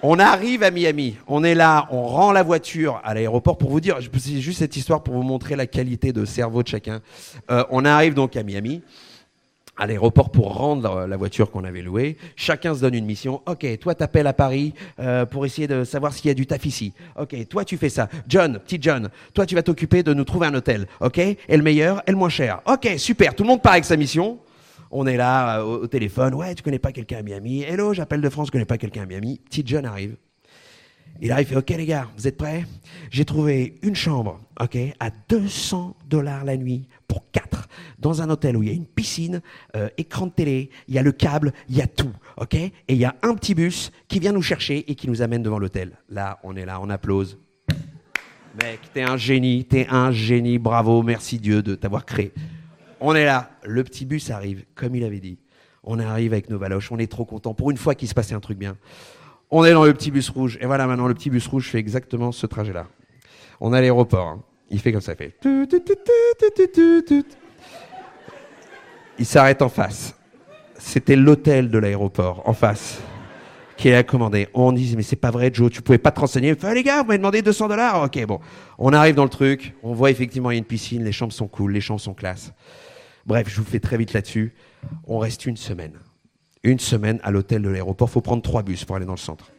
On 0.04 0.20
arrive 0.20 0.62
à 0.62 0.70
Miami, 0.70 1.18
on 1.28 1.44
est 1.44 1.56
là, 1.56 1.88
on 1.90 2.04
rend 2.04 2.32
la 2.32 2.44
voiture 2.44 3.02
à 3.04 3.16
l'aéroport 3.16 3.58
pour 3.58 3.72
vous 3.72 3.80
dire, 3.80 3.98
c'est 4.20 4.42
juste 4.42 4.60
cette 4.60 4.78
histoire 4.78 5.02
pour 5.02 5.16
vous 5.16 5.24
montrer 5.24 5.56
la 5.56 5.66
qualité 5.66 6.14
de 6.14 6.24
cerveau 6.24 6.62
de 6.62 6.68
chacun. 6.68 7.02
Euh, 7.50 7.64
on 7.72 7.84
arrive 7.84 8.14
donc 8.14 8.36
à 8.36 8.44
Miami, 8.44 8.84
à 9.76 9.88
l'aéroport 9.88 10.30
pour 10.30 10.54
rendre 10.54 11.08
la 11.08 11.18
voiture 11.18 11.50
qu'on 11.50 11.64
avait 11.64 11.82
louée. 11.82 12.16
Chacun 12.36 12.76
se 12.76 12.82
donne 12.82 12.94
une 12.94 13.06
mission. 13.06 13.42
Ok, 13.48 13.66
toi 13.80 13.96
t'appelles 13.96 14.28
à 14.28 14.34
Paris 14.34 14.76
euh, 15.00 15.26
pour 15.26 15.48
essayer 15.48 15.68
de 15.68 15.84
savoir 15.84 16.14
s'il 16.14 16.28
y 16.28 16.32
a 16.32 16.36
du 16.36 16.46
taf 16.46 16.64
ici. 16.68 16.94
Ok, 17.20 17.36
toi 17.48 17.66
tu 17.66 17.76
fais 17.78 17.90
ça. 17.90 18.08
John, 18.28 18.60
petit 18.60 18.78
John, 18.80 19.10
toi 19.34 19.48
tu 19.48 19.56
vas 19.56 19.64
t'occuper 19.64 20.04
de 20.04 20.14
nous 20.14 20.26
trouver 20.26 20.46
un 20.46 20.54
hôtel. 20.54 20.88
Ok, 21.00 21.18
et 21.18 21.38
le 21.50 21.64
meilleur, 21.64 22.04
et 22.06 22.12
le 22.12 22.18
moins 22.18 22.30
cher. 22.30 22.62
Ok, 22.68 22.88
super. 22.98 23.34
Tout 23.34 23.44
le 23.44 23.50
monde 23.50 23.64
part 23.64 23.74
avec 23.74 23.86
sa 23.86 23.98
mission. 23.98 24.38
On 24.92 25.06
est 25.06 25.18
là 25.18 25.60
euh, 25.60 25.64
au, 25.64 25.88
téléphone. 25.88 26.34
Ouais, 26.34 26.54
tu 26.56 26.64
connais 26.64 26.80
pas 26.80 26.92
quelqu'un 26.92 27.18
à 27.18 27.22
Miami 27.22 27.62
Hello, 27.62 27.94
j'appelle 27.94 28.22
de 28.22 28.30
France, 28.30 28.48
je 28.48 28.52
connais 28.52 28.66
pas 28.66 28.78
quelqu'un 28.78 29.04
à 29.04 29.06
Miami. 29.06 29.40
Petit 29.46 29.64
John 29.66 29.86
arrive. 29.86 30.18
Il 31.22 31.34
fait 31.46 31.56
OK 31.56 31.70
les 31.70 31.86
gars, 31.86 32.08
vous 32.16 32.28
êtes 32.28 32.38
prêts? 32.38 32.66
J'ai 33.10 33.26
trouvé 33.26 33.80
une 33.82 33.96
chambre, 33.96 34.40
OK, 34.62 34.78
à 35.00 35.10
200 35.30 35.96
dollars 36.08 36.46
la 36.46 36.58
nuit 36.58 36.88
pour 37.08 37.32
quatre, 37.32 37.68
dans 37.98 38.22
un 38.22 38.30
hôtel 38.30 38.56
où 38.56 38.62
il 38.62 38.70
y 38.70 38.72
a 38.72 38.76
une 38.76 38.86
piscine, 38.86 39.42
euh, 39.76 39.90
écran 39.98 40.28
de 40.28 40.32
télé, 40.32 40.70
il 40.88 40.94
y 40.94 41.00
a 41.00 41.02
le 41.02 41.12
câble, 41.12 41.54
il 41.70 41.78
y 41.78 41.82
a 41.82 41.88
tout, 41.88 42.12
OK? 42.38 42.54
Et 42.54 42.72
il 42.90 42.98
y 42.98 43.06
a 43.06 43.16
un 43.24 43.34
petit 43.34 43.56
bus 43.56 43.92
qui 44.08 44.20
vient 44.20 44.32
nous 44.32 44.44
chercher 44.44 44.90
et 44.92 44.94
qui 44.94 45.10
nous 45.10 45.24
amène 45.24 45.42
devant 45.42 45.58
l'hôtel. 45.58 45.98
Là, 46.10 46.40
on 46.44 46.56
est 46.56 46.66
là, 46.66 46.80
on 46.82 46.90
applause. 46.90 47.40
Mec, 48.62 48.80
t'es 48.94 49.04
un 49.04 49.18
génie, 49.18 49.66
t'es 49.66 49.88
un 49.90 50.12
génie, 50.12 50.60
bravo, 50.60 51.02
merci 51.02 51.40
Dieu 51.40 51.64
de 51.64 51.74
t'avoir 51.74 52.06
créé. 52.06 52.32
On 53.00 53.14
est 53.16 53.26
là, 53.26 53.52
le 53.64 53.84
petit 53.84 54.06
bus 54.06 54.32
arrive, 54.32 54.66
comme 54.76 54.96
il 54.96 55.04
avait 55.04 55.20
dit. 55.20 55.38
On 55.84 56.00
arrive 56.00 56.34
avec 56.34 56.50
nos 56.50 56.58
baloches, 56.60 56.92
on 56.92 56.98
est 56.98 57.12
trop 57.12 57.26
content. 57.26 57.54
Pour 57.54 57.72
une 57.72 57.78
fois 57.78 57.96
qu'il 57.96 58.08
se 58.08 58.14
passait 58.14 58.34
un 58.36 58.40
truc 58.40 58.58
bien. 58.58 58.76
On 59.52 59.64
est 59.64 59.72
dans 59.72 59.86
le 59.86 59.94
petit 59.94 60.12
bus 60.12 60.30
rouge. 60.30 60.58
Et 60.62 60.66
voilà, 60.66 60.88
maintenant, 60.88 61.08
le 61.08 61.14
petit 61.14 61.30
bus 61.30 61.48
rouge 61.48 61.70
fait 61.70 61.78
exactement 61.78 62.32
ce 62.32 62.46
trajet-là. 62.46 62.88
On 63.62 63.72
à 63.72 63.80
l'aéroport. 63.80 64.28
hein. 64.28 64.44
Il 64.70 64.80
fait 64.82 64.92
comme 64.92 65.00
ça, 65.02 65.14
il 65.14 65.18
fait. 65.18 65.34
Il 69.18 69.26
s'arrête 69.26 69.62
en 69.62 69.70
face. 69.70 70.16
C'était 70.78 71.16
l'hôtel 71.16 71.70
de 71.70 71.78
l'aéroport, 71.78 72.44
en 72.46 72.54
face, 72.54 73.00
qui 73.78 73.92
a 73.94 74.04
commandé. 74.04 74.48
On 74.54 74.72
dit, 74.74 74.94
mais 74.98 75.04
c'est 75.04 75.16
pas 75.16 75.32
vrai, 75.32 75.50
Joe, 75.54 75.72
tu 75.72 75.82
pouvais 75.82 75.98
pas 75.98 76.12
te 76.12 76.20
renseigner. 76.20 76.50
Il 76.50 76.56
fait, 76.56 76.74
les 76.76 76.84
gars, 76.84 77.02
vous 77.02 77.08
m'avez 77.08 77.18
demandé 77.18 77.42
200 77.42 77.70
dollars. 77.70 78.04
Ok, 78.04 78.24
bon. 78.26 78.40
On 78.78 78.92
arrive 78.92 79.16
dans 79.16 79.24
le 79.24 79.30
truc. 79.30 79.74
On 79.82 79.94
voit 79.94 80.12
effectivement, 80.12 80.52
il 80.52 80.56
y 80.56 80.58
a 80.58 80.60
une 80.60 80.66
piscine. 80.66 81.04
Les 81.04 81.12
chambres 81.14 81.34
sont 81.34 81.48
cool, 81.48 81.72
les 81.72 81.82
chambres 81.82 82.02
sont 82.02 82.14
classe. 82.14 82.52
Bref, 83.28 83.48
je 83.50 83.58
vous 83.58 83.68
fais 83.68 83.82
très 83.82 83.98
vite 83.98 84.14
là-dessus. 84.14 84.54
On 85.06 85.20
reste 85.20 85.46
une 85.46 85.58
semaine. 85.58 86.00
Une 86.64 86.80
semaine 86.80 87.20
à 87.24 87.32
l'hôtel 87.32 87.62
de 87.62 87.70
l'aéroport. 87.70 88.10
faut 88.10 88.22
prendre 88.22 88.42
trois 88.42 88.64
bus 88.64 88.86
pour 88.86 88.96
aller 88.96 89.06
dans 89.06 89.14
le 89.14 89.18
centre. 89.18 89.52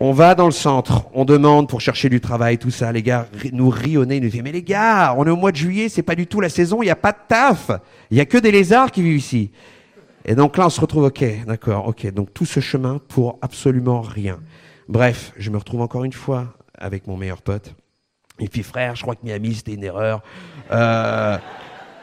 On 0.00 0.12
va 0.12 0.34
dans 0.34 0.46
le 0.46 0.52
centre, 0.52 1.06
on 1.14 1.24
demande 1.24 1.68
pour 1.68 1.80
chercher 1.80 2.08
du 2.08 2.20
travail, 2.20 2.58
tout 2.58 2.72
ça. 2.72 2.90
Les 2.90 3.04
gars 3.04 3.28
nous 3.52 3.68
rient 3.68 3.98
au 3.98 4.04
nez, 4.04 4.18
nous 4.18 4.30
disent 4.30 4.42
Mais 4.42 4.50
les 4.50 4.64
gars, 4.64 5.14
on 5.16 5.24
est 5.24 5.30
au 5.30 5.36
mois 5.36 5.52
de 5.52 5.56
juillet, 5.56 5.88
c'est 5.88 6.02
pas 6.02 6.16
du 6.16 6.26
tout 6.26 6.40
la 6.40 6.48
saison, 6.48 6.82
il 6.82 6.86
n'y 6.86 6.90
a 6.90 6.96
pas 6.96 7.12
de 7.12 7.18
taf. 7.28 7.70
Il 8.10 8.16
y 8.16 8.20
a 8.20 8.26
que 8.26 8.38
des 8.38 8.50
lézards 8.50 8.90
qui 8.90 9.00
vivent 9.00 9.18
ici. 9.18 9.52
Et 10.24 10.34
donc 10.34 10.56
là, 10.56 10.66
on 10.66 10.70
se 10.70 10.80
retrouve, 10.80 11.04
ok, 11.04 11.24
d'accord, 11.46 11.86
ok. 11.86 12.12
Donc 12.12 12.34
tout 12.34 12.46
ce 12.46 12.58
chemin 12.58 12.98
pour 13.06 13.38
absolument 13.42 14.00
rien. 14.00 14.40
Bref, 14.88 15.32
je 15.36 15.50
me 15.50 15.58
retrouve 15.58 15.82
encore 15.82 16.02
une 16.02 16.12
fois 16.12 16.52
avec 16.76 17.06
mon 17.06 17.16
meilleur 17.16 17.40
pote. 17.40 17.72
Et 18.38 18.48
puis 18.48 18.62
frère, 18.62 18.94
je 18.96 19.02
crois 19.02 19.14
que 19.14 19.24
Miami, 19.24 19.54
c'était 19.54 19.74
une 19.74 19.84
erreur. 19.84 20.22
Euh, 20.70 21.38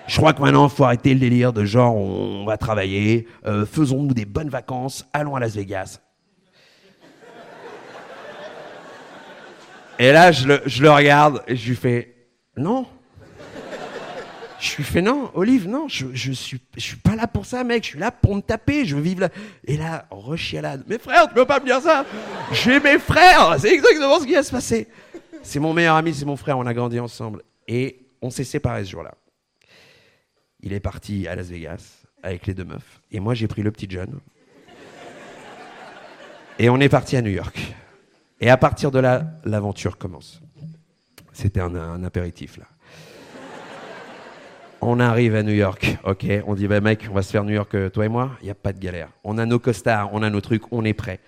je 0.08 0.18
crois 0.18 0.34
que 0.34 0.42
maintenant, 0.42 0.68
il 0.68 0.72
faut 0.72 0.86
arrêter 0.86 1.14
le 1.14 1.20
délire 1.20 1.54
de 1.54 1.66
genre, 1.66 1.96
on 1.96 2.46
va 2.46 2.58
travailler, 2.58 3.28
euh, 3.46 3.66
faisons-nous 3.66 4.14
des 4.14 4.26
bonnes 4.26 4.50
vacances, 4.50 5.08
allons 5.14 5.36
à 5.36 5.40
Las 5.40 5.56
Vegas. 5.56 6.00
Et 10.00 10.14
là, 10.14 10.32
je 10.32 10.48
le, 10.48 10.90
regarde 10.90 11.44
et 11.46 11.58
je 11.58 11.70
lui 11.70 11.76
fais 11.76 12.16
non. 12.56 12.86
Je 14.60 14.78
lui 14.78 14.84
fais 14.84 15.02
non, 15.02 15.30
Olive, 15.36 15.68
non, 15.68 15.88
je, 15.88 16.08
je 16.14 16.32
suis, 16.32 16.60
je 16.76 16.82
suis 16.82 16.98
pas 16.98 17.16
là 17.16 17.28
pour 17.28 17.46
ça, 17.46 17.64
mec. 17.64 17.84
Je 17.84 17.90
suis 17.90 18.00
là 18.00 18.12
pour 18.12 18.36
me 18.36 18.42
taper. 18.42 18.86
Je 18.86 18.96
veux 18.96 19.02
vivre 19.02 19.22
là. 19.22 19.30
Et 19.66 19.78
là, 19.78 20.06
rechialade. 20.10 20.84
Mes 20.88 21.00
frères, 21.00 21.28
tu 21.28 21.34
peux 21.34 21.46
pas 21.46 21.60
me 21.60 21.66
dire 21.66 21.82
ça. 21.82 22.06
J'ai 22.52 22.80
mes 22.80 22.98
frères. 22.98 23.56
C'est 23.60 23.74
exactement 23.74 24.20
ce 24.20 24.26
qui 24.26 24.34
va 24.34 24.44
se 24.44 24.52
passer. 24.52 24.88
C'est 25.42 25.60
mon 25.60 25.74
meilleur 25.74 25.96
ami, 25.96 26.14
c'est 26.14 26.26
mon 26.26 26.36
frère. 26.36 26.58
On 26.58 26.66
a 26.66 26.74
grandi 26.74 27.00
ensemble 27.00 27.44
et 27.68 28.06
on 28.22 28.30
s'est 28.30 28.44
séparés 28.44 28.86
ce 28.86 28.92
jour-là. 28.92 29.16
Il 30.62 30.74
est 30.74 30.80
parti 30.80 31.28
à 31.28 31.36
Las 31.36 31.48
Vegas 31.48 32.04
avec 32.22 32.46
les 32.48 32.54
deux 32.54 32.66
meufs 32.66 33.02
et 33.12 33.20
moi 33.20 33.34
j'ai 33.34 33.48
pris 33.48 33.62
le 33.62 33.72
petit 33.72 33.88
John. 33.90 34.20
Et 36.60 36.70
on 36.70 36.78
est 36.80 36.90
parti 36.90 37.16
à 37.16 37.22
New 37.22 37.32
York. 37.32 37.74
Et 38.42 38.50
à 38.50 38.58
partir 38.58 38.92
de 38.92 39.00
là, 39.00 39.24
l'aventure 39.46 39.98
commence. 39.98 40.42
C'était 41.32 41.62
un, 41.62 42.04
apéritif 42.04 42.58
là. 42.58 42.66
On 44.82 45.00
arrive 45.00 45.36
à 45.36 45.44
New 45.44 45.54
York, 45.54 45.98
ok. 46.06 46.26
On 46.48 46.56
dit, 46.56 46.68
bah 46.68 46.80
mec, 46.80 47.08
on 47.10 47.14
va 47.14 47.22
se 47.22 47.32
faire 47.32 47.44
New 47.44 47.54
York, 47.54 47.74
euh, 47.76 47.90
toi 47.90 48.06
et 48.06 48.10
moi. 48.10 48.32
Il 48.42 48.46
n'y 48.46 48.52
a 48.52 48.56
pas 48.56 48.72
de 48.72 48.80
galère. 48.80 49.10
On 49.26 49.38
a 49.38 49.46
nos 49.46 49.60
costards, 49.60 50.10
on 50.14 50.24
a 50.24 50.30
nos 50.30 50.40
trucs, 50.40 50.72
on 50.72 50.86
est 50.86 50.94
prêt. 50.94 51.20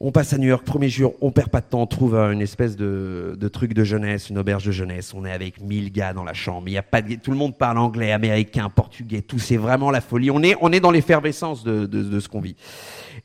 On 0.00 0.10
passe 0.10 0.32
à 0.32 0.38
New 0.38 0.48
York, 0.48 0.64
premier 0.66 0.88
jour, 0.88 1.14
on 1.20 1.30
perd 1.30 1.50
pas 1.50 1.60
de 1.60 1.66
temps, 1.66 1.80
on 1.82 1.86
trouve 1.86 2.16
euh, 2.16 2.32
une 2.32 2.42
espèce 2.42 2.76
de, 2.76 3.36
de 3.38 3.48
truc 3.48 3.74
de 3.74 3.84
jeunesse, 3.84 4.28
une 4.28 4.36
auberge 4.38 4.64
de 4.66 4.72
jeunesse. 4.72 5.14
On 5.14 5.24
est 5.24 5.30
avec 5.30 5.60
1000 5.60 5.92
gars 5.92 6.12
dans 6.12 6.24
la 6.24 6.34
chambre. 6.34 6.64
Il 6.66 6.72
y 6.72 6.76
a 6.76 6.82
pas 6.82 7.00
de, 7.00 7.14
tout 7.14 7.30
le 7.30 7.36
monde 7.36 7.56
parle 7.56 7.78
anglais, 7.78 8.10
américain, 8.10 8.68
portugais, 8.68 9.22
tout. 9.22 9.38
C'est 9.38 9.56
vraiment 9.56 9.92
la 9.92 10.00
folie. 10.00 10.32
On 10.32 10.42
est, 10.42 10.56
on 10.60 10.72
est 10.72 10.80
dans 10.80 10.90
l'effervescence 10.90 11.62
de, 11.62 11.86
de, 11.86 12.02
de 12.02 12.20
ce 12.20 12.28
qu'on 12.28 12.40
vit. 12.40 12.56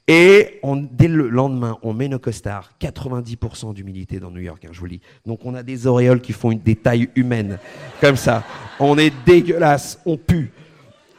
Et 0.08 0.60
on, 0.62 0.76
dès 0.78 1.08
le 1.08 1.28
lendemain, 1.28 1.80
on 1.82 1.92
met 1.94 2.08
nos 2.08 2.20
costards. 2.20 2.70
90% 2.80 3.74
d'humidité 3.74 4.20
dans 4.20 4.30
New 4.30 4.42
York, 4.42 4.64
hein, 4.64 4.70
je 4.72 4.80
vous 4.80 4.86
le 4.86 4.92
dis. 4.92 5.02
Donc 5.26 5.40
on 5.46 5.56
a 5.56 5.64
des 5.64 5.88
auréoles 5.88 6.22
qui 6.22 6.34
font 6.34 6.52
une, 6.52 6.60
des 6.60 6.76
tailles 6.76 7.10
humaines, 7.16 7.58
comme 8.00 8.16
ça. 8.16 8.44
On 8.80 8.96
est 9.00 9.12
dégueulasse, 9.26 10.00
on 10.06 10.18
pue. 10.18 10.52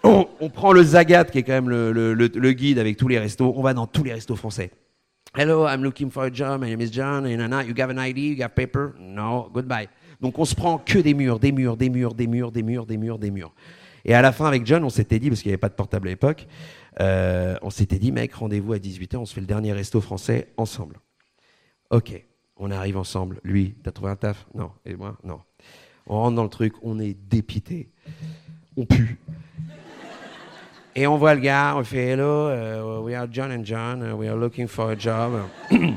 On, 0.05 0.27
on 0.41 0.49
prend 0.49 0.73
le 0.73 0.83
Zagat, 0.85 1.25
qui 1.25 1.39
est 1.39 1.43
quand 1.43 1.53
même 1.53 1.69
le, 1.69 1.91
le- 1.93 2.15
le- 2.15 2.31
le 2.33 2.53
guide 2.53 2.79
avec 2.79 2.97
tous 2.97 3.09
les 3.09 3.19
restos. 3.19 3.53
On 3.57 3.63
va 3.63 3.75
dans 3.75 3.89
tous 3.89 4.05
les 4.05 4.13
restos 4.15 4.37
français. 4.37 4.71
Hello, 5.33 5.65
I'm 5.65 5.85
looking 5.85 6.11
for 6.11 6.27
a 6.27 6.31
job. 6.31 6.61
My 6.61 6.71
name 6.71 6.81
is 6.81 6.91
John. 6.91 7.25
And 7.25 7.69
you 7.69 7.75
have 7.77 7.91
an 7.91 8.01
ID? 8.01 8.35
You 8.35 8.43
have 8.43 8.57
paper? 8.57 8.97
No. 8.99 9.49
Goodbye. 9.55 9.89
Donc 10.21 10.37
on 10.41 10.45
se 10.45 10.57
prend 10.57 10.79
que 10.79 10.99
des 10.99 11.15
murs, 11.15 11.39
des 11.39 11.53
murs, 11.53 11.77
des 11.77 11.89
murs, 11.89 12.15
des 12.15 12.27
murs, 12.27 12.51
des 12.51 12.65
murs, 12.65 12.85
des 12.85 12.97
murs, 12.97 13.17
des 13.17 13.31
murs. 13.31 13.55
Et 14.05 14.13
à 14.13 14.23
la 14.23 14.33
fin, 14.33 14.47
avec 14.47 14.67
John, 14.67 14.83
on 14.83 14.91
s'était 14.91 15.21
dit, 15.21 15.29
parce 15.29 15.43
qu'il 15.43 15.51
n'y 15.51 15.53
avait 15.53 15.61
pas 15.61 15.69
de 15.69 15.75
portable 15.75 16.09
à 16.09 16.11
l'époque, 16.11 16.49
euh, 17.01 17.57
on 17.63 17.71
s'était 17.71 18.01
dit, 18.01 18.11
mec, 18.11 18.35
rendez-vous 18.35 18.73
à 18.73 18.79
18h, 18.79 19.19
on 19.19 19.25
se 19.25 19.33
fait 19.33 19.41
le 19.41 19.47
dernier 19.47 19.73
resto 19.73 20.01
français 20.01 20.49
ensemble. 20.57 20.99
Ok, 21.91 22.21
on 22.57 22.73
arrive 22.73 22.97
ensemble. 22.97 23.41
Lui, 23.45 23.77
t'as 23.85 23.93
trouvé 23.93 24.11
un 24.11 24.17
taf? 24.17 24.49
Non. 24.53 24.73
Et 24.85 24.97
moi? 24.97 25.17
Non. 25.23 25.39
On 26.09 26.17
rentre 26.17 26.35
dans 26.35 26.43
le 26.43 26.51
truc, 26.51 26.75
on 26.83 26.99
est 26.99 27.15
dépité. 27.15 27.93
On 28.77 28.85
pue. 28.85 29.21
Et 30.97 31.07
on 31.07 31.17
voit 31.17 31.35
le 31.35 31.41
gars, 31.41 31.75
on 31.77 31.85
fait 31.85 32.13
Hello, 32.13 32.51
uh, 32.51 33.05
we 33.05 33.15
are 33.15 33.29
John 33.31 33.53
and 33.53 33.65
John, 33.65 34.03
uh, 34.03 34.15
we 34.17 34.29
are 34.29 34.37
looking 34.37 34.67
for 34.67 34.91
a 34.91 34.97
job. 34.99 35.33
we 35.71 35.95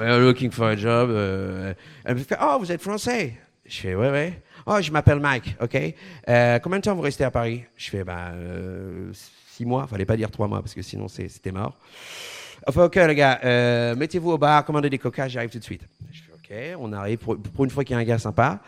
are 0.00 0.18
looking 0.18 0.50
for 0.50 0.70
a 0.70 0.76
job. 0.76 1.10
uh, 1.10 1.74
elle 2.04 2.14
me 2.14 2.20
fait 2.20 2.38
Oh, 2.40 2.56
vous 2.58 2.72
êtes 2.72 2.80
français 2.80 3.34
Je 3.66 3.80
fais 3.80 3.94
Ouais, 3.94 4.10
ouais. 4.10 4.42
Oh, 4.66 4.80
je 4.80 4.90
m'appelle 4.90 5.20
Mike, 5.20 5.56
ok. 5.60 5.76
Euh, 6.28 6.58
combien 6.58 6.78
de 6.78 6.84
temps 6.84 6.94
vous 6.94 7.02
restez 7.02 7.24
à 7.24 7.30
Paris? 7.30 7.64
Je 7.76 7.90
fais 7.90 8.02
Bah, 8.04 8.30
euh, 8.32 9.10
six 9.50 9.64
mois. 9.66 9.86
Fallait 9.86 10.04
pas 10.06 10.16
dire 10.16 10.30
trois 10.30 10.48
mois 10.48 10.60
parce 10.60 10.74
que 10.74 10.82
sinon 10.82 11.08
c'était 11.08 11.52
mort. 11.52 11.76
Enfin, 12.66 12.84
ok, 12.84 12.96
les 12.96 13.14
gars, 13.14 13.40
euh, 13.44 13.94
mettez-vous 13.94 14.32
au 14.32 14.38
bar, 14.38 14.64
commandez 14.64 14.90
des 14.90 14.98
coca, 14.98 15.28
j'arrive 15.28 15.50
tout 15.50 15.58
de 15.58 15.64
suite. 15.64 15.82
Je 16.12 16.20
fais 16.20 16.74
ok, 16.74 16.80
on 16.80 16.92
arrive 16.94 17.18
pour, 17.18 17.36
pour 17.38 17.64
une 17.64 17.70
fois 17.70 17.84
qu'il 17.84 17.94
y 17.94 17.98
a 17.98 18.00
un 18.00 18.04
gars 18.04 18.18
sympa. 18.18 18.58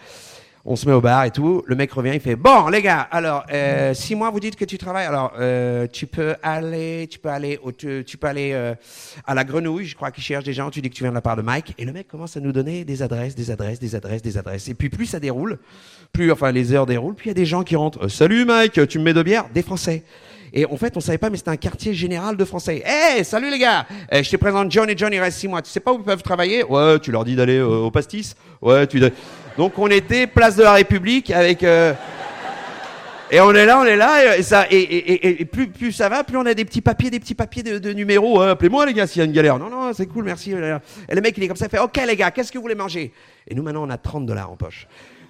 On 0.64 0.76
se 0.76 0.86
met 0.86 0.92
au 0.92 1.00
bar 1.00 1.24
et 1.24 1.30
tout. 1.30 1.62
Le 1.66 1.74
mec 1.74 1.90
revient, 1.90 2.10
il 2.12 2.20
fait 2.20 2.36
bon 2.36 2.68
les 2.68 2.82
gars. 2.82 3.08
Alors 3.10 3.44
euh, 3.50 3.94
six 3.94 4.14
mois, 4.14 4.30
vous 4.30 4.40
dites 4.40 4.56
que 4.56 4.66
tu 4.66 4.76
travailles. 4.76 5.06
Alors 5.06 5.32
euh, 5.38 5.86
tu 5.90 6.06
peux 6.06 6.34
aller, 6.42 7.08
tu 7.10 7.18
peux 7.18 7.30
aller, 7.30 7.58
au- 7.62 7.72
tu, 7.72 8.04
tu 8.06 8.18
peux 8.18 8.26
aller 8.26 8.50
euh, 8.52 8.74
à 9.26 9.34
la 9.34 9.44
Grenouille. 9.44 9.86
Je 9.86 9.96
crois 9.96 10.10
qu'ils 10.10 10.22
cherchent 10.22 10.44
des 10.44 10.52
gens. 10.52 10.70
Tu 10.70 10.82
dis 10.82 10.90
que 10.90 10.94
tu 10.94 11.02
viens 11.02 11.10
de 11.12 11.14
la 11.14 11.22
part 11.22 11.36
de 11.36 11.42
Mike. 11.42 11.74
Et 11.78 11.86
le 11.86 11.92
mec 11.92 12.08
commence 12.08 12.36
à 12.36 12.40
nous 12.40 12.52
donner 12.52 12.84
des 12.84 13.02
adresses, 13.02 13.34
des 13.34 13.50
adresses, 13.50 13.78
des 13.80 13.94
adresses, 13.94 14.20
des 14.22 14.36
adresses. 14.36 14.68
Et 14.68 14.74
puis 14.74 14.90
plus 14.90 15.06
ça 15.06 15.18
déroule, 15.18 15.58
plus 16.12 16.30
enfin 16.30 16.52
les 16.52 16.74
heures 16.74 16.84
déroulent, 16.86 17.14
puis 17.14 17.28
il 17.28 17.30
y 17.30 17.32
a 17.32 17.34
des 17.34 17.46
gens 17.46 17.62
qui 17.62 17.74
rentrent. 17.76 18.04
Euh, 18.04 18.08
Salut 18.08 18.44
Mike, 18.44 18.86
tu 18.86 18.98
me 18.98 19.04
mets 19.04 19.14
de 19.14 19.22
bière? 19.22 19.46
Des 19.54 19.62
Français. 19.62 20.02
Et 20.52 20.66
en 20.66 20.76
fait, 20.76 20.96
on 20.96 21.00
savait 21.00 21.16
pas, 21.16 21.30
mais 21.30 21.36
c'était 21.36 21.50
un 21.50 21.56
quartier 21.56 21.94
général 21.94 22.36
de 22.36 22.44
Français. 22.44 22.82
Hey, 22.84 23.24
salut 23.24 23.50
les 23.50 23.58
gars 23.60 23.86
Euh, 24.12 24.20
Je 24.20 24.28
te 24.30 24.36
présente 24.36 24.68
John 24.72 24.90
et 24.90 24.94
John, 24.96 25.12
il 25.12 25.20
reste 25.20 25.38
six 25.38 25.46
mois. 25.46 25.62
Tu 25.62 25.70
sais 25.70 25.78
pas 25.78 25.92
où 25.92 25.98
ils 25.98 26.02
peuvent 26.04 26.24
travailler? 26.24 26.64
Ouais, 26.64 26.98
tu 26.98 27.12
leur 27.12 27.24
dis 27.24 27.36
d'aller 27.36 27.58
euh, 27.58 27.68
au 27.84 27.90
pastis. 27.92 28.34
Ouais, 28.60 28.84
tu. 28.88 29.00
Donc 29.56 29.78
on 29.78 29.88
était 29.88 30.26
place 30.26 30.56
de 30.56 30.62
la 30.62 30.72
République 30.74 31.30
avec. 31.30 31.62
euh, 31.62 31.92
Et 33.32 33.40
on 33.40 33.52
est 33.54 33.64
là, 33.64 33.78
on 33.78 33.84
est 33.84 33.94
là, 33.96 34.36
et, 34.36 34.42
ça, 34.42 34.66
et, 34.70 35.44
plus, 35.44 35.68
plus 35.68 35.92
ça 35.92 36.08
va, 36.08 36.24
plus 36.24 36.36
on 36.36 36.46
a 36.46 36.52
des 36.54 36.64
petits 36.64 36.80
papiers, 36.80 37.10
des 37.10 37.20
petits 37.20 37.36
papiers 37.36 37.62
de, 37.62 37.92
numéros. 37.92 38.40
hein. 38.40 38.50
Appelez-moi 38.50 38.86
les 38.86 38.92
gars 38.92 39.06
s'il 39.06 39.20
y 39.20 39.22
a 39.22 39.24
une 39.24 39.32
galère. 39.32 39.56
Non, 39.56 39.70
non, 39.70 39.92
c'est 39.92 40.06
cool, 40.06 40.24
merci. 40.24 40.50
Et 40.50 41.14
le 41.14 41.20
mec, 41.20 41.36
il 41.38 41.44
est 41.44 41.46
comme 41.48 41.56
ça, 41.56 41.66
il 41.66 41.70
fait 41.70 41.78
OK 41.78 41.96
les 42.04 42.16
gars, 42.16 42.32
qu'est-ce 42.32 42.50
que 42.50 42.58
vous 42.58 42.62
voulez 42.62 42.74
manger? 42.74 43.12
Et 43.46 43.54
nous 43.54 43.62
maintenant, 43.62 43.84
on 43.86 43.90
a 43.90 43.98
30 43.98 44.26
dollars 44.26 44.50
en 44.50 44.56
poche. 44.56 44.88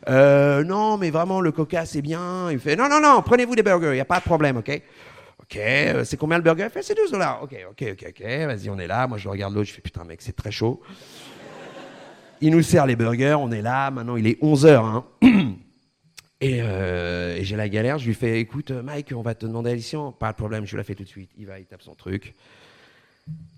Euh, 0.09 0.65
non, 0.65 0.97
mais 0.97 1.11
vraiment, 1.11 1.43
le 1.43 1.53
coca, 1.53 1.85
c'est 1.85 2.01
bien. 2.01 2.51
Il 2.51 2.59
fait 2.59 2.75
Non, 2.75 2.89
non, 2.89 3.03
non, 3.03 3.21
prenez-vous 3.21 3.55
des 3.55 3.63
burgers, 3.63 3.89
il 3.91 3.95
n'y 3.95 4.01
a 4.01 4.07
pas 4.07 4.19
de 4.19 4.25
problème, 4.25 4.57
OK? 4.57 4.71
Ok, 5.43 5.57
euh, 5.59 6.05
c'est 6.05 6.17
combien 6.17 6.39
le 6.39 6.43
burger? 6.43 6.65
Il 6.65 6.71
fait 6.71 6.83
C'est 6.83 6.95
12 6.97 7.11
dollars. 7.13 7.41
Ok, 7.43 7.55
ok, 7.71 7.85
ok, 7.93 8.07
ok, 8.09 8.27
vas-y, 8.47 8.71
on 8.71 8.79
est 8.79 8.87
là. 8.87 9.07
Moi, 9.09 9.19
je 9.19 9.29
regarde 9.29 9.53
l'autre, 9.53 9.69
je 9.69 9.75
fais 9.75 9.83
Putain, 9.83 10.05
mec, 10.05 10.23
c'est 10.23 10.35
très 10.35 10.51
chaud. 10.53 10.81
Il 12.43 12.53
nous 12.53 12.63
sert 12.63 12.87
les 12.87 12.97
burgers, 12.97 13.37
on 13.39 13.51
est 13.53 13.61
là. 13.61 13.91
Maintenant, 13.91 14.17
il 14.17 14.27
est 14.27 14.39
11 14.41 14.67
heures. 14.67 14.85
Hein. 14.85 15.07
Et, 16.43 16.63
euh, 16.63 17.37
et 17.37 17.45
j'ai 17.45 17.55
la 17.55 17.69
galère, 17.69 17.99
je 17.99 18.07
lui 18.07 18.15
fais 18.15 18.41
écoute 18.41 18.71
Mike, 18.71 19.13
on 19.15 19.21
va 19.21 19.35
te 19.35 19.45
demander 19.45 19.73
l'addition. 19.73 20.11
Pas 20.11 20.33
de 20.33 20.39
problème, 20.39 20.65
je 20.65 20.75
la 20.75 20.85
fais 20.85 20.95
tout 20.95 21.03
de 21.03 21.09
suite. 21.09 21.31
Il 21.37 21.45
va, 21.45 21.59
il 21.59 21.67
tape 21.67 21.83
son 21.83 21.95
truc. 21.95 22.35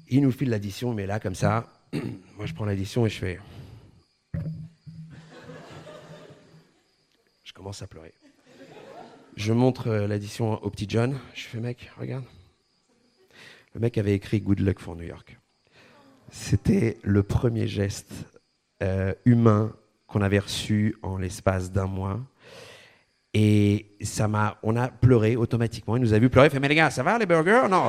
Il 0.08 0.20
nous 0.22 0.32
file 0.32 0.50
l'addition, 0.50 0.92
mais 0.92 1.06
là 1.06 1.20
comme 1.20 1.36
ça, 1.36 1.72
moi 1.92 2.44
je 2.44 2.52
prends 2.54 2.64
l'addition 2.64 3.06
et 3.06 3.08
je 3.08 3.18
fais. 3.18 3.38
Je 7.44 7.52
commence 7.52 7.82
à 7.82 7.86
pleurer. 7.86 8.14
Je 9.36 9.52
montre 9.52 9.86
euh, 9.86 10.08
l'addition 10.08 10.54
au 10.54 10.68
petit 10.68 10.86
John. 10.88 11.16
Je 11.34 11.44
fais 11.44 11.60
mec, 11.60 11.88
regarde. 11.96 12.24
Le 13.74 13.80
mec 13.80 13.96
avait 13.96 14.14
écrit 14.14 14.40
Good 14.40 14.58
luck 14.58 14.80
for 14.80 14.96
New 14.96 15.04
York. 15.04 15.38
C'était 16.32 16.98
le 17.02 17.22
premier 17.22 17.68
geste 17.68 18.26
euh, 18.82 19.14
humain 19.24 19.72
qu'on 20.06 20.20
avait 20.20 20.40
reçu 20.40 20.96
en 21.02 21.16
l'espace 21.16 21.70
d'un 21.72 21.86
mois. 21.86 22.18
Et 23.34 23.86
ça 24.02 24.28
m'a, 24.28 24.56
on 24.62 24.76
a 24.76 24.88
pleuré 24.88 25.36
automatiquement. 25.36 25.96
Il 25.96 26.02
nous 26.02 26.12
a 26.12 26.18
vu 26.18 26.28
pleurer. 26.28 26.48
Il 26.48 26.50
fait, 26.50 26.60
mais 26.60 26.68
les 26.68 26.74
gars, 26.74 26.90
ça 26.90 27.02
va 27.02 27.16
les 27.16 27.24
burgers? 27.24 27.66
Non. 27.70 27.84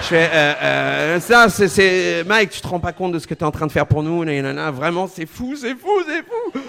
Je 0.00 0.06
fais, 0.06 0.30
euh, 0.32 0.54
euh, 0.62 1.20
ça, 1.20 1.50
c'est, 1.50 2.24
Mike, 2.24 2.48
tu 2.48 2.62
te 2.62 2.66
rends 2.66 2.80
pas 2.80 2.94
compte 2.94 3.12
de 3.12 3.18
ce 3.18 3.26
que 3.26 3.34
tu 3.34 3.40
es 3.40 3.44
en 3.44 3.50
train 3.50 3.66
de 3.66 3.72
faire 3.72 3.86
pour 3.86 4.02
nous? 4.02 4.24
Nanana. 4.24 4.70
Vraiment, 4.70 5.06
c'est 5.06 5.26
fou, 5.26 5.54
c'est 5.54 5.74
fou, 5.74 5.90
c'est 6.06 6.22
fou. 6.22 6.60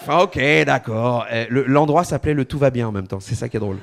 Enfin, 0.00 0.20
ok, 0.20 0.38
d'accord. 0.64 1.26
Le- 1.50 1.64
l'endroit 1.64 2.04
s'appelait 2.04 2.32
le 2.32 2.46
Tout 2.46 2.58
va 2.58 2.70
bien 2.70 2.88
en 2.88 2.92
même 2.92 3.06
temps. 3.06 3.20
C'est 3.20 3.34
ça 3.34 3.50
qui 3.50 3.58
est 3.58 3.60
drôle. 3.60 3.78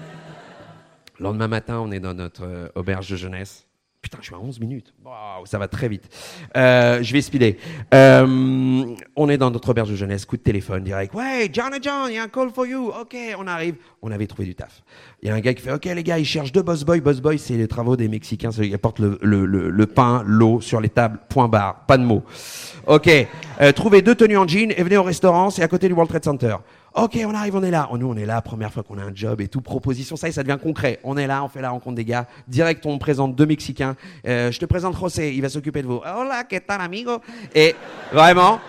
Le 1.20 1.26
lendemain 1.26 1.48
matin, 1.48 1.80
on 1.80 1.92
est 1.92 2.00
dans 2.00 2.16
notre 2.16 2.72
auberge 2.74 3.08
de 3.12 3.18
jeunesse. 3.18 3.68
Putain, 4.04 4.18
je 4.20 4.26
suis 4.26 4.36
à 4.36 4.40
11 4.40 4.60
minutes. 4.60 4.94
Waouh, 5.06 5.46
ça 5.46 5.58
va 5.58 5.70
très 5.70 5.88
vite. 5.88 6.04
Euh, 6.58 7.02
je 7.02 7.14
vais 7.14 7.22
speeder. 7.22 7.56
Euh, 7.94 8.84
on 9.16 9.30
est 9.30 9.38
dans 9.38 9.50
notre 9.50 9.70
auberge 9.70 9.90
de 9.90 9.96
jeunesse, 9.96 10.26
coup 10.26 10.36
de 10.36 10.42
téléphone 10.42 10.84
direct. 10.84 11.14
Ouais, 11.16 11.50
John 11.52 11.74
et 11.74 11.80
John, 11.82 12.08
il 12.10 12.16
y 12.16 12.18
a 12.18 12.24
un 12.24 12.28
call 12.28 12.50
for 12.52 12.66
you. 12.66 12.90
Ok, 12.90 13.16
on 13.40 13.48
arrive. 13.48 13.76
On 14.02 14.12
avait 14.12 14.28
trouvé 14.28 14.44
du 14.44 14.56
taf. 14.56 14.84
Il 15.22 15.30
y 15.30 15.32
a 15.32 15.36
un 15.36 15.40
gars 15.40 15.54
qui 15.54 15.62
fait, 15.62 15.72
ok 15.72 15.86
les 15.86 16.04
gars, 16.04 16.20
ils 16.20 16.26
cherchent 16.26 16.52
deux 16.52 16.62
boss 16.62 16.84
boys. 16.84 17.00
Boss 17.00 17.22
boys, 17.22 17.38
c'est 17.38 17.56
les 17.56 17.70
travaux 17.70 17.96
des 17.96 18.10
Mexicains. 18.10 18.52
ceux 18.52 18.66
qui 18.66 18.74
apportent 18.74 19.00
le, 19.00 19.18
le, 19.22 19.46
le, 19.46 19.70
le 19.70 19.86
pain, 19.88 20.22
l'eau 20.26 20.60
sur 20.60 20.82
les 20.82 20.90
tables. 20.90 21.20
Point 21.30 21.48
barre. 21.48 21.86
Pas 21.88 21.98
de 21.98 22.04
mots. 22.04 22.24
Ok. 22.88 23.10
Euh, 23.62 23.72
trouvez 23.72 24.02
deux 24.02 24.16
tenues 24.16 24.38
en 24.38 24.46
jean 24.46 24.72
et 24.76 24.84
venez 24.84 24.98
au 24.98 25.04
restaurant. 25.04 25.50
C'est 25.50 25.64
à 25.64 25.68
côté 25.70 25.88
du 25.88 25.94
World 25.94 26.10
Trade 26.10 26.26
Center. 26.26 26.58
Ok, 26.96 27.18
on 27.26 27.34
arrive, 27.34 27.56
on 27.56 27.64
est 27.64 27.72
là. 27.72 27.90
Oh, 27.92 27.98
nous, 27.98 28.08
on 28.08 28.16
est 28.16 28.26
là, 28.26 28.40
première 28.44 28.72
fois 28.72 28.84
qu'on 28.84 29.00
a 29.00 29.04
un 29.04 29.16
job 29.16 29.42
et 29.42 29.48
tout, 29.48 29.62
proposition, 29.62 30.16
ça 30.16 30.28
y 30.28 30.30
est, 30.30 30.34
ça 30.34 30.44
devient 30.44 30.60
concret. 30.62 31.00
On 31.04 31.18
est 31.18 31.26
là, 31.26 31.44
on 31.44 31.48
fait 31.48 31.60
la 31.62 31.72
rencontre 31.72 31.96
des 31.96 32.06
gars. 32.06 32.28
Direct, 32.48 32.86
on 32.86 33.00
présente 33.00 33.36
deux 33.36 33.48
Mexicains. 33.48 33.96
Euh, 34.28 34.52
je 34.52 34.60
te 34.60 34.66
présente 34.66 34.96
José, 34.96 35.34
il 35.34 35.42
va 35.42 35.50
s'occuper 35.50 35.82
de 35.82 35.88
vous. 35.88 36.02
Hola, 36.06 36.44
¿qué 36.44 36.60
tal, 36.60 36.82
amigo? 36.82 37.20
Et 37.56 37.74
vraiment, 38.12 38.60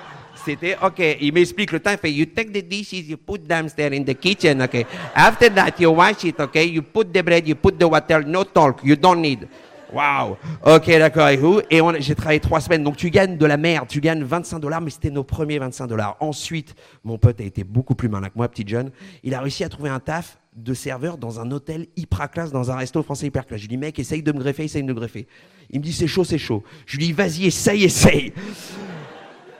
c'était 0.43 0.75
OK. 0.83 1.02
Il 1.21 1.35
m'explique 1.35 1.71
le 1.71 1.81
temps. 1.81 1.90
Il 1.90 1.99
fait 1.99 2.12
You 2.12 2.25
take 2.25 2.50
the 2.50 2.66
dishes, 2.66 3.07
you 3.07 3.19
put 3.19 3.47
them 3.47 3.69
there 3.76 3.95
in 3.95 4.04
the 4.04 4.14
kitchen. 4.14 4.62
OK. 4.62 4.87
After 5.14 5.50
that, 5.50 5.73
you 5.78 5.90
wash 5.90 6.25
it. 6.25 6.40
OK. 6.40 6.57
You 6.66 6.83
put 6.83 7.12
the 7.12 7.23
bread, 7.23 7.47
you 7.47 7.54
put 7.54 7.78
the 7.78 7.85
water. 7.85 8.25
No 8.25 8.45
talk. 8.45 8.81
You 8.83 8.97
don't 8.97 9.21
need. 9.21 9.47
Wow. 9.94 10.36
OK, 10.64 10.86
d'accord. 10.86 11.28
Et 11.28 11.36
vous 11.36 11.60
Et 11.70 11.80
j'ai 12.00 12.14
travaillé 12.14 12.40
trois 12.40 12.60
semaines. 12.60 12.82
Donc 12.82 12.96
tu 12.96 13.10
gagnes 13.10 13.36
de 13.36 13.46
la 13.46 13.56
merde. 13.56 13.86
Tu 13.88 14.00
gagnes 14.00 14.24
25 14.24 14.58
dollars, 14.58 14.80
mais 14.80 14.90
c'était 14.90 15.10
nos 15.10 15.24
premiers 15.24 15.58
25 15.58 15.86
dollars. 15.86 16.16
Ensuite, 16.20 16.74
mon 17.04 17.18
pote 17.18 17.40
a 17.40 17.44
été 17.44 17.64
beaucoup 17.64 17.94
plus 17.94 18.08
malin 18.08 18.28
que 18.28 18.34
moi, 18.36 18.48
petit 18.48 18.66
jeune. 18.66 18.90
Il 19.22 19.34
a 19.34 19.40
réussi 19.40 19.64
à 19.64 19.68
trouver 19.68 19.90
un 19.90 20.00
taf 20.00 20.38
de 20.56 20.74
serveur 20.74 21.18
dans 21.18 21.40
un 21.40 21.50
hôtel 21.50 21.86
hyper 21.96 22.30
classe, 22.30 22.52
dans 22.52 22.70
un 22.70 22.76
resto 22.76 23.02
français 23.02 23.26
hyper 23.26 23.46
classe. 23.46 23.60
Je 23.60 23.64
lui 23.64 23.76
dis, 23.76 23.76
mec, 23.76 23.98
essaye 23.98 24.22
de 24.22 24.32
me 24.32 24.38
greffer, 24.38 24.64
essaye 24.64 24.82
de 24.82 24.88
me 24.88 24.94
greffer. 24.94 25.26
Il 25.70 25.80
me 25.80 25.84
dit, 25.84 25.92
c'est 25.92 26.06
chaud, 26.06 26.24
c'est 26.24 26.38
chaud. 26.38 26.62
Je 26.86 26.96
lui 26.96 27.06
dis, 27.06 27.12
vas-y, 27.12 27.46
essaye, 27.46 27.84
essaye. 27.84 28.32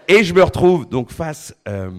Et 0.06 0.22
je 0.22 0.34
me 0.34 0.42
retrouve 0.42 0.88
donc 0.88 1.10
face 1.10 1.54
euh, 1.66 1.90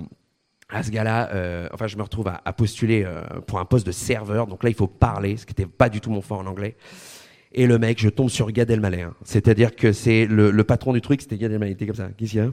à 0.69 0.83
ce 0.83 0.91
gars-là, 0.91 1.29
euh, 1.33 1.67
enfin 1.73 1.87
je 1.87 1.97
me 1.97 2.03
retrouve 2.03 2.27
à, 2.27 2.41
à 2.45 2.53
postuler 2.53 3.03
euh, 3.03 3.21
pour 3.47 3.59
un 3.59 3.65
poste 3.65 3.85
de 3.85 3.91
serveur. 3.91 4.47
Donc 4.47 4.63
là, 4.63 4.69
il 4.69 4.75
faut 4.75 4.87
parler, 4.87 5.37
ce 5.37 5.45
qui 5.45 5.51
n'était 5.51 5.65
pas 5.65 5.89
du 5.89 6.01
tout 6.01 6.09
mon 6.09 6.21
fort 6.21 6.39
en 6.39 6.45
anglais. 6.45 6.75
Et 7.57 7.67
le 7.67 7.79
mec, 7.79 8.01
je 8.01 8.09
tombe 8.09 8.29
sur 8.29 8.51
Gad 8.51 8.69
Elmaleh. 8.69 9.03
hein. 9.03 9.13
C'est-à-dire 9.23 9.75
que 9.77 9.93
c'est 9.93 10.25
le, 10.25 10.51
patron 10.65 10.91
du 10.91 10.99
truc, 10.99 11.21
c'était 11.21 11.37
Gad 11.37 11.51
Elmaleh. 11.53 11.71
Il 11.71 11.73
était 11.75 11.85
comme 11.87 11.95
ça. 11.95 12.09
Qu'est-ce 12.17 12.31
qu'il 12.31 12.39
y 12.41 12.43
a? 12.43 12.51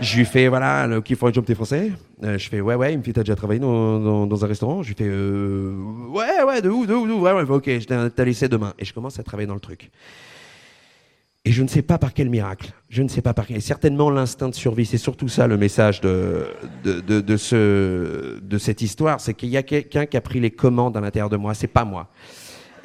Je 0.00 0.18
lui 0.18 0.24
fais, 0.26 0.48
voilà, 0.48 0.86
le 0.86 1.00
qui 1.00 1.14
faut 1.14 1.26
un 1.26 1.32
job, 1.32 1.44
t'es 1.44 1.54
français 1.54 1.92
Euh, 2.22 2.36
Je 2.38 2.48
fais, 2.48 2.60
ouais, 2.60 2.74
ouais. 2.74 2.92
Il 2.92 2.98
me 2.98 3.02
fait, 3.02 3.14
t'as 3.14 3.22
déjà 3.22 3.36
travaillé 3.36 3.58
dans, 3.60 4.44
un 4.44 4.46
restaurant? 4.46 4.82
Je 4.82 4.88
lui 4.88 4.94
fais, 4.94 5.08
euh, 5.08 5.74
ouais, 6.10 6.42
ouais, 6.46 6.60
de 6.60 6.68
où, 6.68 6.86
de 6.86 6.92
où, 6.94 7.06
de 7.06 7.12
où 7.12 7.20
Ouais, 7.20 7.32
ouais, 7.32 7.42
ok, 7.42 7.64
je 7.66 8.08
t'ai 8.08 8.24
laissé 8.24 8.48
demain. 8.48 8.74
Et 8.78 8.84
je 8.84 8.92
commence 8.92 9.18
à 9.18 9.22
travailler 9.22 9.46
dans 9.46 9.54
le 9.54 9.60
truc. 9.60 9.90
Et 11.46 11.52
je 11.52 11.62
ne 11.62 11.68
sais 11.68 11.80
pas 11.80 11.96
par 11.96 12.12
quel 12.12 12.28
miracle, 12.28 12.72
je 12.90 13.02
ne 13.02 13.08
sais 13.08 13.22
pas 13.22 13.32
par 13.32 13.46
quel. 13.46 13.56
Et 13.56 13.60
certainement 13.60 14.10
l'instinct 14.10 14.50
de 14.50 14.54
survie, 14.54 14.84
c'est 14.84 14.98
surtout 14.98 15.28
ça 15.28 15.46
le 15.46 15.56
message 15.56 16.02
de, 16.02 16.48
de, 16.84 17.00
de, 17.00 17.22
de 17.22 17.36
ce, 17.38 18.38
de 18.40 18.58
cette 18.58 18.82
histoire, 18.82 19.22
c'est 19.22 19.32
qu'il 19.32 19.48
y 19.48 19.56
a 19.56 19.62
quelqu'un 19.62 20.04
qui 20.04 20.18
a 20.18 20.20
pris 20.20 20.38
les 20.38 20.50
commandes 20.50 20.98
à 20.98 21.00
l'intérieur 21.00 21.30
de 21.30 21.38
moi, 21.38 21.54
c'est 21.54 21.66
pas 21.66 21.86
moi. 21.86 22.10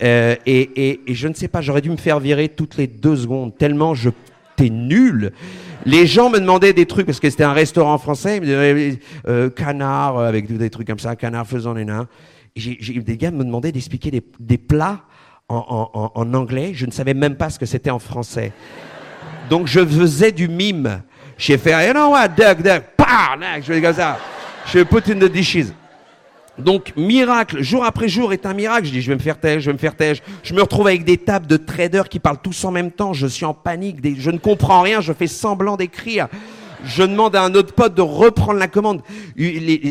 Euh, 0.03 0.35
et, 0.45 1.01
je 1.07 1.27
ne 1.27 1.33
sais 1.33 1.47
pas, 1.47 1.61
j'aurais 1.61 1.81
dû 1.81 1.89
me 1.89 1.97
faire 1.97 2.19
virer 2.19 2.49
toutes 2.49 2.77
les 2.77 2.87
deux 2.87 3.15
secondes, 3.15 3.57
tellement 3.57 3.93
je 3.93 4.09
t'es 4.55 4.69
nul. 4.69 5.31
Les 5.85 6.07
gens 6.07 6.29
me 6.29 6.39
demandaient 6.39 6.73
des 6.73 6.85
trucs, 6.85 7.05
parce 7.05 7.19
que 7.19 7.29
c'était 7.29 7.43
un 7.43 7.53
restaurant 7.53 7.97
français, 7.97 8.37
ils 8.37 8.41
me 8.41 8.45
disaient, 8.45 8.99
euh, 9.27 9.49
canard, 9.49 10.17
euh, 10.17 10.27
avec 10.27 10.51
des 10.55 10.69
trucs 10.69 10.87
comme 10.87 10.99
ça, 10.99 11.15
canard 11.15 11.45
faisant 11.45 11.73
les 11.73 11.85
nains. 11.85 12.07
Des 12.55 13.17
gars 13.17 13.31
me 13.31 13.43
demandaient 13.43 13.71
d'expliquer 13.71 14.11
des, 14.39 14.57
plats 14.57 15.01
en, 15.49 16.33
anglais, 16.33 16.71
je 16.73 16.85
ne 16.85 16.91
savais 16.91 17.13
même 17.13 17.35
pas 17.35 17.49
ce 17.49 17.59
que 17.59 17.65
c'était 17.65 17.89
en 17.89 17.99
français. 17.99 18.53
Donc 19.49 19.67
je 19.67 19.85
faisais 19.85 20.31
du 20.31 20.47
mime. 20.47 21.01
J'ai 21.37 21.57
fait, 21.57 21.85
you 21.85 21.93
know 21.93 22.11
what, 22.11 22.29
duck, 22.29 22.61
duck, 22.61 22.83
next, 23.37 23.67
je 23.67 23.73
fais 23.73 23.81
comme 23.81 23.93
ça. 23.93 24.17
Je 24.73 24.79
put 24.83 25.11
in 25.11 25.19
the 25.19 25.31
dishes. 25.31 25.73
Donc, 26.57 26.93
miracle, 26.95 27.61
jour 27.61 27.83
après 27.83 28.07
jour 28.07 28.31
est 28.33 28.45
un 28.45 28.53
miracle. 28.53 28.85
Je 28.85 28.91
dis, 28.91 29.01
je 29.01 29.09
vais 29.09 29.15
me 29.15 29.21
faire 29.21 29.39
taire, 29.39 29.59
je 29.59 29.67
vais 29.67 29.73
me 29.73 29.77
faire 29.77 29.95
taire. 29.95 30.15
Je 30.43 30.53
me 30.53 30.61
retrouve 30.61 30.87
avec 30.87 31.03
des 31.03 31.17
tables 31.17 31.47
de 31.47 31.57
traders 31.57 32.07
qui 32.07 32.19
parlent 32.19 32.41
tous 32.41 32.63
en 32.63 32.71
même 32.71 32.91
temps. 32.91 33.13
Je 33.13 33.27
suis 33.27 33.45
en 33.45 33.53
panique, 33.53 33.97
je 34.19 34.31
ne 34.31 34.37
comprends 34.37 34.81
rien, 34.81 35.01
je 35.01 35.13
fais 35.13 35.27
semblant 35.27 35.75
d'écrire. 35.77 36.27
Je 36.85 37.03
demande 37.03 37.35
à 37.35 37.43
un 37.43 37.53
autre 37.55 37.73
pote 37.73 37.95
de 37.95 38.01
reprendre 38.01 38.59
la 38.59 38.67
commande. 38.67 39.01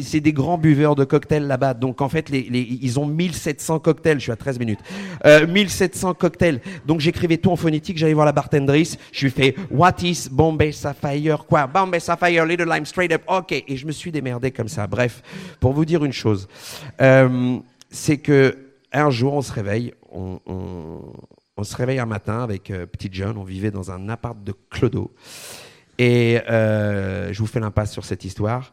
C'est 0.03 0.21
des 0.21 0.33
grands 0.33 0.59
buveurs 0.59 0.95
de 0.95 1.05
cocktails 1.05 1.47
là-bas. 1.47 1.75
Donc, 1.75 2.01
en 2.01 2.09
fait, 2.09 2.31
ils 2.31 3.01
ont 3.01 3.07
1700 3.07 3.81
cocktails. 3.81 4.19
Je 4.19 4.25
suis 4.25 4.33
à 4.33 4.37
13 4.37 4.59
minutes. 4.59 4.79
Euh, 5.25 5.47
1700 5.47 6.15
cocktails. 6.15 6.61
Donc, 6.87 7.01
j'écrivais 7.01 7.37
tout 7.37 7.51
en 7.51 7.57
phonétique. 7.57 7.99
J'allais 7.99 8.15
voir 8.15 8.27
la 8.27 8.33
bartendrice. 8.33 8.97
Je 9.13 9.27
lui 9.27 9.33
fais, 9.33 9.55
what 9.71 9.97
is 10.03 10.29
Bombay 10.31 10.73
Sapphire? 10.73 11.45
Quoi? 11.47 11.67
Bombay 11.67 12.01
Sapphire, 12.01 12.47
Little 12.47 12.69
Lime, 12.69 12.87
straight 12.87 13.13
up. 13.13 13.23
OK. 13.27 13.53
Et 13.53 13.77
je 13.77 13.87
me 13.87 13.93
suis 13.93 14.13
démerdé 14.13 14.51
comme 14.51 14.69
ça. 14.69 14.87
Bref, 14.87 15.23
pour 15.61 15.73
vous 15.73 15.85
dire 15.85 16.05
une 16.05 16.13
chose, 16.13 16.49
euh, 17.01 17.59
c'est 17.91 18.19
que 18.19 18.57
un 18.93 19.11
jour, 19.11 19.35
on 19.35 19.43
se 19.43 19.53
réveille. 19.53 19.93
On 21.57 21.63
se 21.63 21.77
réveille 21.77 21.99
un 21.99 22.07
matin 22.07 22.43
avec 22.43 22.71
euh, 22.71 22.87
Petit 22.87 23.09
John. 23.13 23.37
On 23.37 23.45
vivait 23.45 23.71
dans 23.71 23.91
un 23.91 24.09
appart 24.09 24.37
de 24.43 24.55
Clodo. 24.71 25.13
Et 25.99 26.41
euh, 26.49 27.33
je 27.33 27.39
vous 27.39 27.47
fais 27.47 27.61
l'impasse 27.61 27.93
sur 27.93 28.05
cette 28.05 28.25
histoire. 28.25 28.73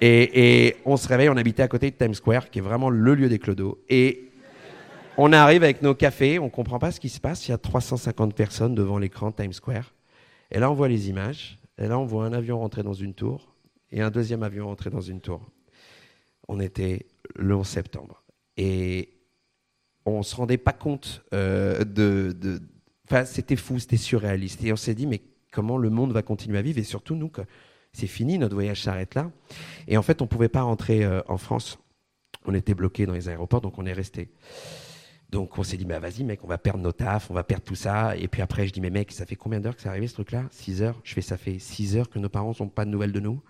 Et, 0.00 0.76
on 0.84 0.96
se 0.96 1.08
réveille, 1.08 1.30
on 1.30 1.36
habitait 1.36 1.62
à 1.62 1.68
côté 1.68 1.90
de 1.90 1.96
Times 1.96 2.14
Square, 2.14 2.50
qui 2.50 2.58
est 2.58 2.62
vraiment 2.62 2.90
le 2.90 3.14
lieu 3.14 3.28
des 3.28 3.38
clodos. 3.38 3.82
Et 3.88 4.30
on 5.16 5.32
arrive 5.32 5.62
avec 5.62 5.80
nos 5.80 5.94
cafés, 5.94 6.38
on 6.38 6.50
comprend 6.50 6.78
pas 6.78 6.90
ce 6.90 7.00
qui 7.00 7.08
se 7.08 7.20
passe. 7.20 7.48
Il 7.48 7.52
y 7.52 7.54
a 7.54 7.58
350 7.58 8.34
personnes 8.34 8.74
devant 8.74 8.98
l'écran 8.98 9.32
Times 9.32 9.52
Square. 9.54 9.94
Et 10.50 10.58
là, 10.58 10.70
on 10.70 10.74
voit 10.74 10.88
les 10.88 11.08
images. 11.08 11.58
Et 11.78 11.88
là, 11.88 11.98
on 11.98 12.04
voit 12.04 12.26
un 12.26 12.32
avion 12.32 12.58
rentrer 12.58 12.82
dans 12.82 12.92
une 12.92 13.14
tour 13.14 13.54
et 13.90 14.02
un 14.02 14.10
deuxième 14.10 14.42
avion 14.42 14.66
rentrer 14.66 14.90
dans 14.90 15.00
une 15.00 15.20
tour. 15.20 15.40
On 16.48 16.60
était 16.60 17.06
le 17.34 17.56
11 17.56 17.66
septembre. 17.66 18.22
Et 18.56 19.08
on 20.04 20.22
se 20.22 20.36
rendait 20.36 20.58
pas 20.58 20.72
compte 20.72 21.22
euh, 21.32 21.84
de- 21.84 22.60
Enfin, 23.06 23.24
c'était 23.24 23.56
fou, 23.56 23.78
c'était 23.78 23.96
surréaliste. 23.96 24.62
Et 24.64 24.72
on 24.72 24.76
s'est 24.76 24.94
dit, 24.94 25.06
mais 25.06 25.20
comment 25.54 25.78
le 25.78 25.90
monde 25.90 26.12
va 26.12 26.22
continuer 26.22 26.58
à 26.58 26.62
vivre 26.62 26.78
Et 26.78 26.84
surtout, 26.84 27.14
nous, 27.14 27.30
c'est 27.92 28.06
fini, 28.06 28.38
notre 28.38 28.54
voyage 28.54 28.82
s'arrête 28.82 29.14
là. 29.14 29.30
Et 29.86 29.96
en 29.96 30.02
fait, 30.02 30.20
on 30.20 30.26
pouvait 30.26 30.48
pas 30.48 30.62
rentrer 30.62 31.04
euh, 31.04 31.22
en 31.28 31.38
France. 31.38 31.78
On 32.44 32.54
était 32.54 32.74
bloqués 32.74 33.06
dans 33.06 33.14
les 33.14 33.28
aéroports, 33.28 33.60
donc 33.60 33.78
on 33.78 33.86
est 33.86 33.92
resté. 33.92 34.30
Donc 35.30 35.58
on 35.58 35.62
s'est 35.62 35.76
dit, 35.76 35.84
bah 35.84 35.98
vas-y 35.98 36.22
mec, 36.22 36.44
on 36.44 36.46
va 36.46 36.58
perdre 36.58 36.80
nos 36.80 36.92
tafs, 36.92 37.30
on 37.30 37.34
va 37.34 37.42
perdre 37.42 37.64
tout 37.64 37.74
ça. 37.74 38.16
Et 38.16 38.28
puis 38.28 38.42
après, 38.42 38.66
je 38.66 38.72
dis, 38.72 38.80
mais 38.80 38.90
mec, 38.90 39.10
ça 39.12 39.24
fait 39.24 39.36
combien 39.36 39.60
d'heures 39.60 39.74
que 39.74 39.82
c'est 39.82 39.88
arrivé 39.88 40.06
ce 40.06 40.14
truc-là? 40.14 40.44
6 40.50 40.82
heures 40.82 41.00
Je 41.02 41.14
fais, 41.14 41.22
ça 41.22 41.36
fait 41.36 41.58
6 41.58 41.96
heures 41.96 42.10
que 42.10 42.18
nos 42.18 42.28
parents 42.28 42.52
n'ont 42.60 42.68
pas 42.68 42.84
de 42.84 42.90
nouvelles 42.90 43.12
de 43.12 43.20
nous 43.20 43.40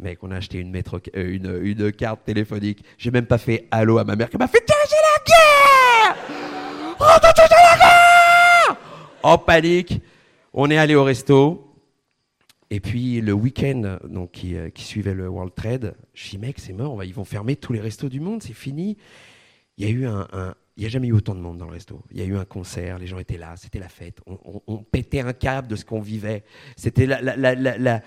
Mec, 0.00 0.22
on 0.22 0.30
a 0.30 0.36
acheté 0.36 0.58
euh, 0.62 1.62
une, 1.64 1.92
carte 1.92 2.24
téléphonique. 2.24 2.84
J'ai 2.98 3.10
même 3.10 3.26
pas 3.26 3.38
fait 3.38 3.66
allô 3.70 3.98
à 3.98 4.04
ma 4.04 4.14
mère 4.16 4.30
qui 4.30 4.36
m'a 4.36 4.46
fait, 4.46 4.62
tiens, 4.64 4.76
j'ai 4.88 4.94
la 4.94 5.24
guerre 5.24 6.18
guerre 7.48 8.76
En 9.22 9.38
panique, 9.38 10.00
on 10.60 10.68
est 10.70 10.76
allé 10.76 10.96
au 10.96 11.04
resto. 11.04 11.72
Et 12.70 12.80
puis 12.80 13.20
le 13.20 13.32
week-end 13.32 13.98
donc, 14.04 14.32
qui, 14.32 14.56
euh, 14.56 14.68
suivait 14.74 15.14
le 15.14 15.28
World 15.28 15.54
Trade, 15.54 15.94
je 16.12 16.30
dis, 16.30 16.38
mec, 16.38 16.58
c'est 16.58 16.72
mort, 16.72 17.02
ils 17.04 17.14
vont 17.14 17.24
fermer 17.24 17.54
tous 17.54 17.72
les 17.72 17.80
restos 17.80 18.08
du 18.08 18.18
monde, 18.18 18.42
c'est 18.42 18.52
fini. 18.52 18.98
Il 19.78 19.88
y 19.88 20.04
a 20.04 20.10
un, 20.10 20.54
n'y 20.76 20.84
a 20.84 20.88
jamais 20.88 21.06
eu 21.06 21.12
autant 21.12 21.36
de 21.36 21.40
monde 21.40 21.58
dans 21.58 21.66
le 21.66 21.72
resto. 21.72 22.02
Il 22.10 22.18
y 22.18 22.22
a 22.22 22.24
eu 22.24 22.36
un 22.36 22.44
concert, 22.44 22.98
les 22.98 23.06
gens 23.06 23.20
étaient 23.20 23.38
là, 23.38 23.54
c'était 23.56 23.78
la 23.78 23.88
fête. 23.88 24.20
On, 24.66 24.78
pétait 24.78 25.20
un 25.20 25.32
câble 25.32 25.68
de 25.68 25.76
ce 25.76 25.84
qu'on 25.84 26.00
vivait. 26.00 26.42
C'était 26.76 27.06
la, 27.06 27.22
la, 27.22 27.54
la, 27.54 28.02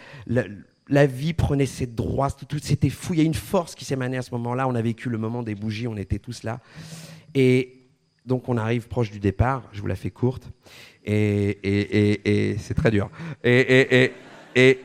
la, 0.89 1.05
vie 1.05 1.33
prenait 1.33 1.65
ses 1.65 1.87
droits, 1.87 2.31
tout, 2.31 2.59
c'était 2.61 2.89
fou. 2.89 3.13
Il 3.13 3.19
y 3.19 3.23
a 3.23 3.25
une 3.25 3.33
force 3.33 3.75
qui 3.75 3.91
émanée 3.93 4.17
à 4.17 4.21
ce 4.21 4.31
moment-là. 4.31 4.67
On 4.67 4.75
a 4.75 4.81
vécu 4.81 5.09
le 5.09 5.17
moment 5.17 5.41
des 5.41 5.55
bougies, 5.55 5.87
on 5.87 5.95
était 5.95 6.19
tous 6.19 6.43
là. 6.43 6.59
Et 7.33 7.81
donc 8.25 8.49
on 8.49 8.57
arrive 8.57 8.87
proche 8.87 9.09
du 9.09 9.19
départ, 9.19 9.63
je 9.71 9.81
vous 9.81 9.87
la 9.87 9.95
fais 9.95 10.11
courte, 10.11 10.49
et, 11.05 11.49
et, 11.49 12.11
et, 12.13 12.51
et 12.51 12.57
c'est 12.57 12.73
très 12.73 12.91
dur. 12.91 13.09
Et, 13.43 14.13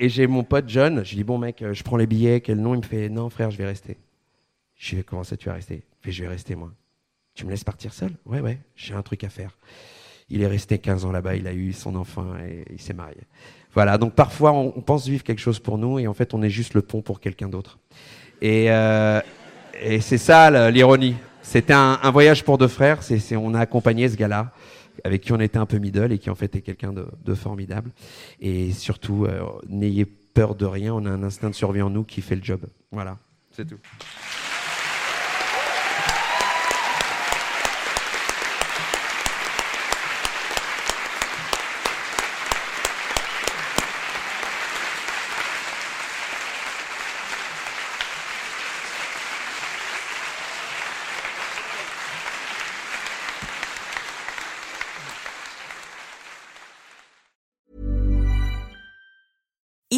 j'ai 0.00 0.26
mon 0.26 0.44
pote 0.44 0.66
John, 0.68 1.04
je 1.04 1.10
lui 1.10 1.16
dis 1.16 1.24
bon 1.24 1.38
mec, 1.38 1.62
euh, 1.62 1.74
je 1.74 1.82
prends 1.82 1.96
les 1.96 2.06
billets, 2.06 2.40
quel 2.40 2.60
nom? 2.60 2.74
Il 2.74 2.78
me 2.78 2.82
fait 2.82 3.08
non 3.08 3.30
frère, 3.30 3.50
je 3.50 3.58
vais 3.58 3.66
rester. 3.66 3.96
Je 4.76 4.90
lui 4.90 4.98
dis 4.98 5.04
comment 5.04 5.24
ça 5.24 5.36
tu 5.36 5.48
vas 5.48 5.54
rester? 5.54 5.82
Il 6.00 6.04
fait 6.04 6.12
je 6.12 6.22
vais 6.22 6.28
rester 6.28 6.54
moi. 6.54 6.72
Tu 7.34 7.44
me 7.44 7.50
laisses 7.50 7.64
partir 7.64 7.92
seul? 7.92 8.12
Ouais 8.24 8.40
ouais, 8.40 8.58
j'ai 8.76 8.94
un 8.94 9.02
truc 9.02 9.24
à 9.24 9.28
faire. 9.28 9.56
Il 10.28 10.42
est 10.42 10.46
resté 10.46 10.78
15 10.78 11.04
ans 11.04 11.12
là-bas, 11.12 11.36
il 11.36 11.46
a 11.46 11.52
eu 11.52 11.72
son 11.72 11.94
enfant 11.94 12.36
et 12.36 12.64
il 12.70 12.80
s'est 12.80 12.94
marié. 12.94 13.18
Voilà, 13.74 13.98
donc 13.98 14.14
parfois 14.14 14.52
on, 14.52 14.70
pense 14.80 15.06
vivre 15.06 15.22
quelque 15.22 15.40
chose 15.40 15.58
pour 15.58 15.78
nous 15.78 15.98
et 15.98 16.06
en 16.06 16.14
fait 16.14 16.32
on 16.32 16.42
est 16.42 16.50
juste 16.50 16.74
le 16.74 16.82
pont 16.82 17.02
pour 17.02 17.20
quelqu'un 17.20 17.48
d'autre. 17.48 17.78
Et, 18.40 18.70
euh, 18.70 19.20
et 19.80 20.00
c'est 20.00 20.18
ça 20.18 20.70
l'ironie. 20.70 21.14
C'était 21.42 21.74
un, 21.74 22.10
voyage 22.10 22.42
pour 22.42 22.58
deux 22.58 22.68
frères. 22.68 23.02
C'est- 23.02 23.36
on 23.36 23.54
a 23.54 23.60
accompagné 23.60 24.08
ce 24.08 24.16
gars-là, 24.16 24.52
avec 25.04 25.22
qui 25.22 25.32
on 25.32 25.40
était 25.40 25.58
un 25.58 25.66
peu 25.66 25.78
middle 25.78 26.12
et 26.12 26.18
qui 26.18 26.30
en 26.30 26.34
fait 26.34 26.54
est 26.56 26.62
quelqu'un 26.62 26.92
de, 26.92 27.34
formidable. 27.34 27.90
Et 28.40 28.72
surtout, 28.72 29.26
euh, 29.26 29.42
n'ayez 29.68 30.04
peur 30.04 30.54
de 30.54 30.66
rien. 30.66 30.94
On 30.94 31.04
a 31.06 31.10
un 31.10 31.22
instinct 31.22 31.50
de 31.50 31.54
survie 31.54 31.82
en 31.82 31.90
nous 31.90 32.04
qui 32.04 32.22
fait 32.22 32.36
le 32.36 32.42
job. 32.42 32.60
Voilà, 32.90 33.18
c'est 33.50 33.66
tout. 33.66 33.78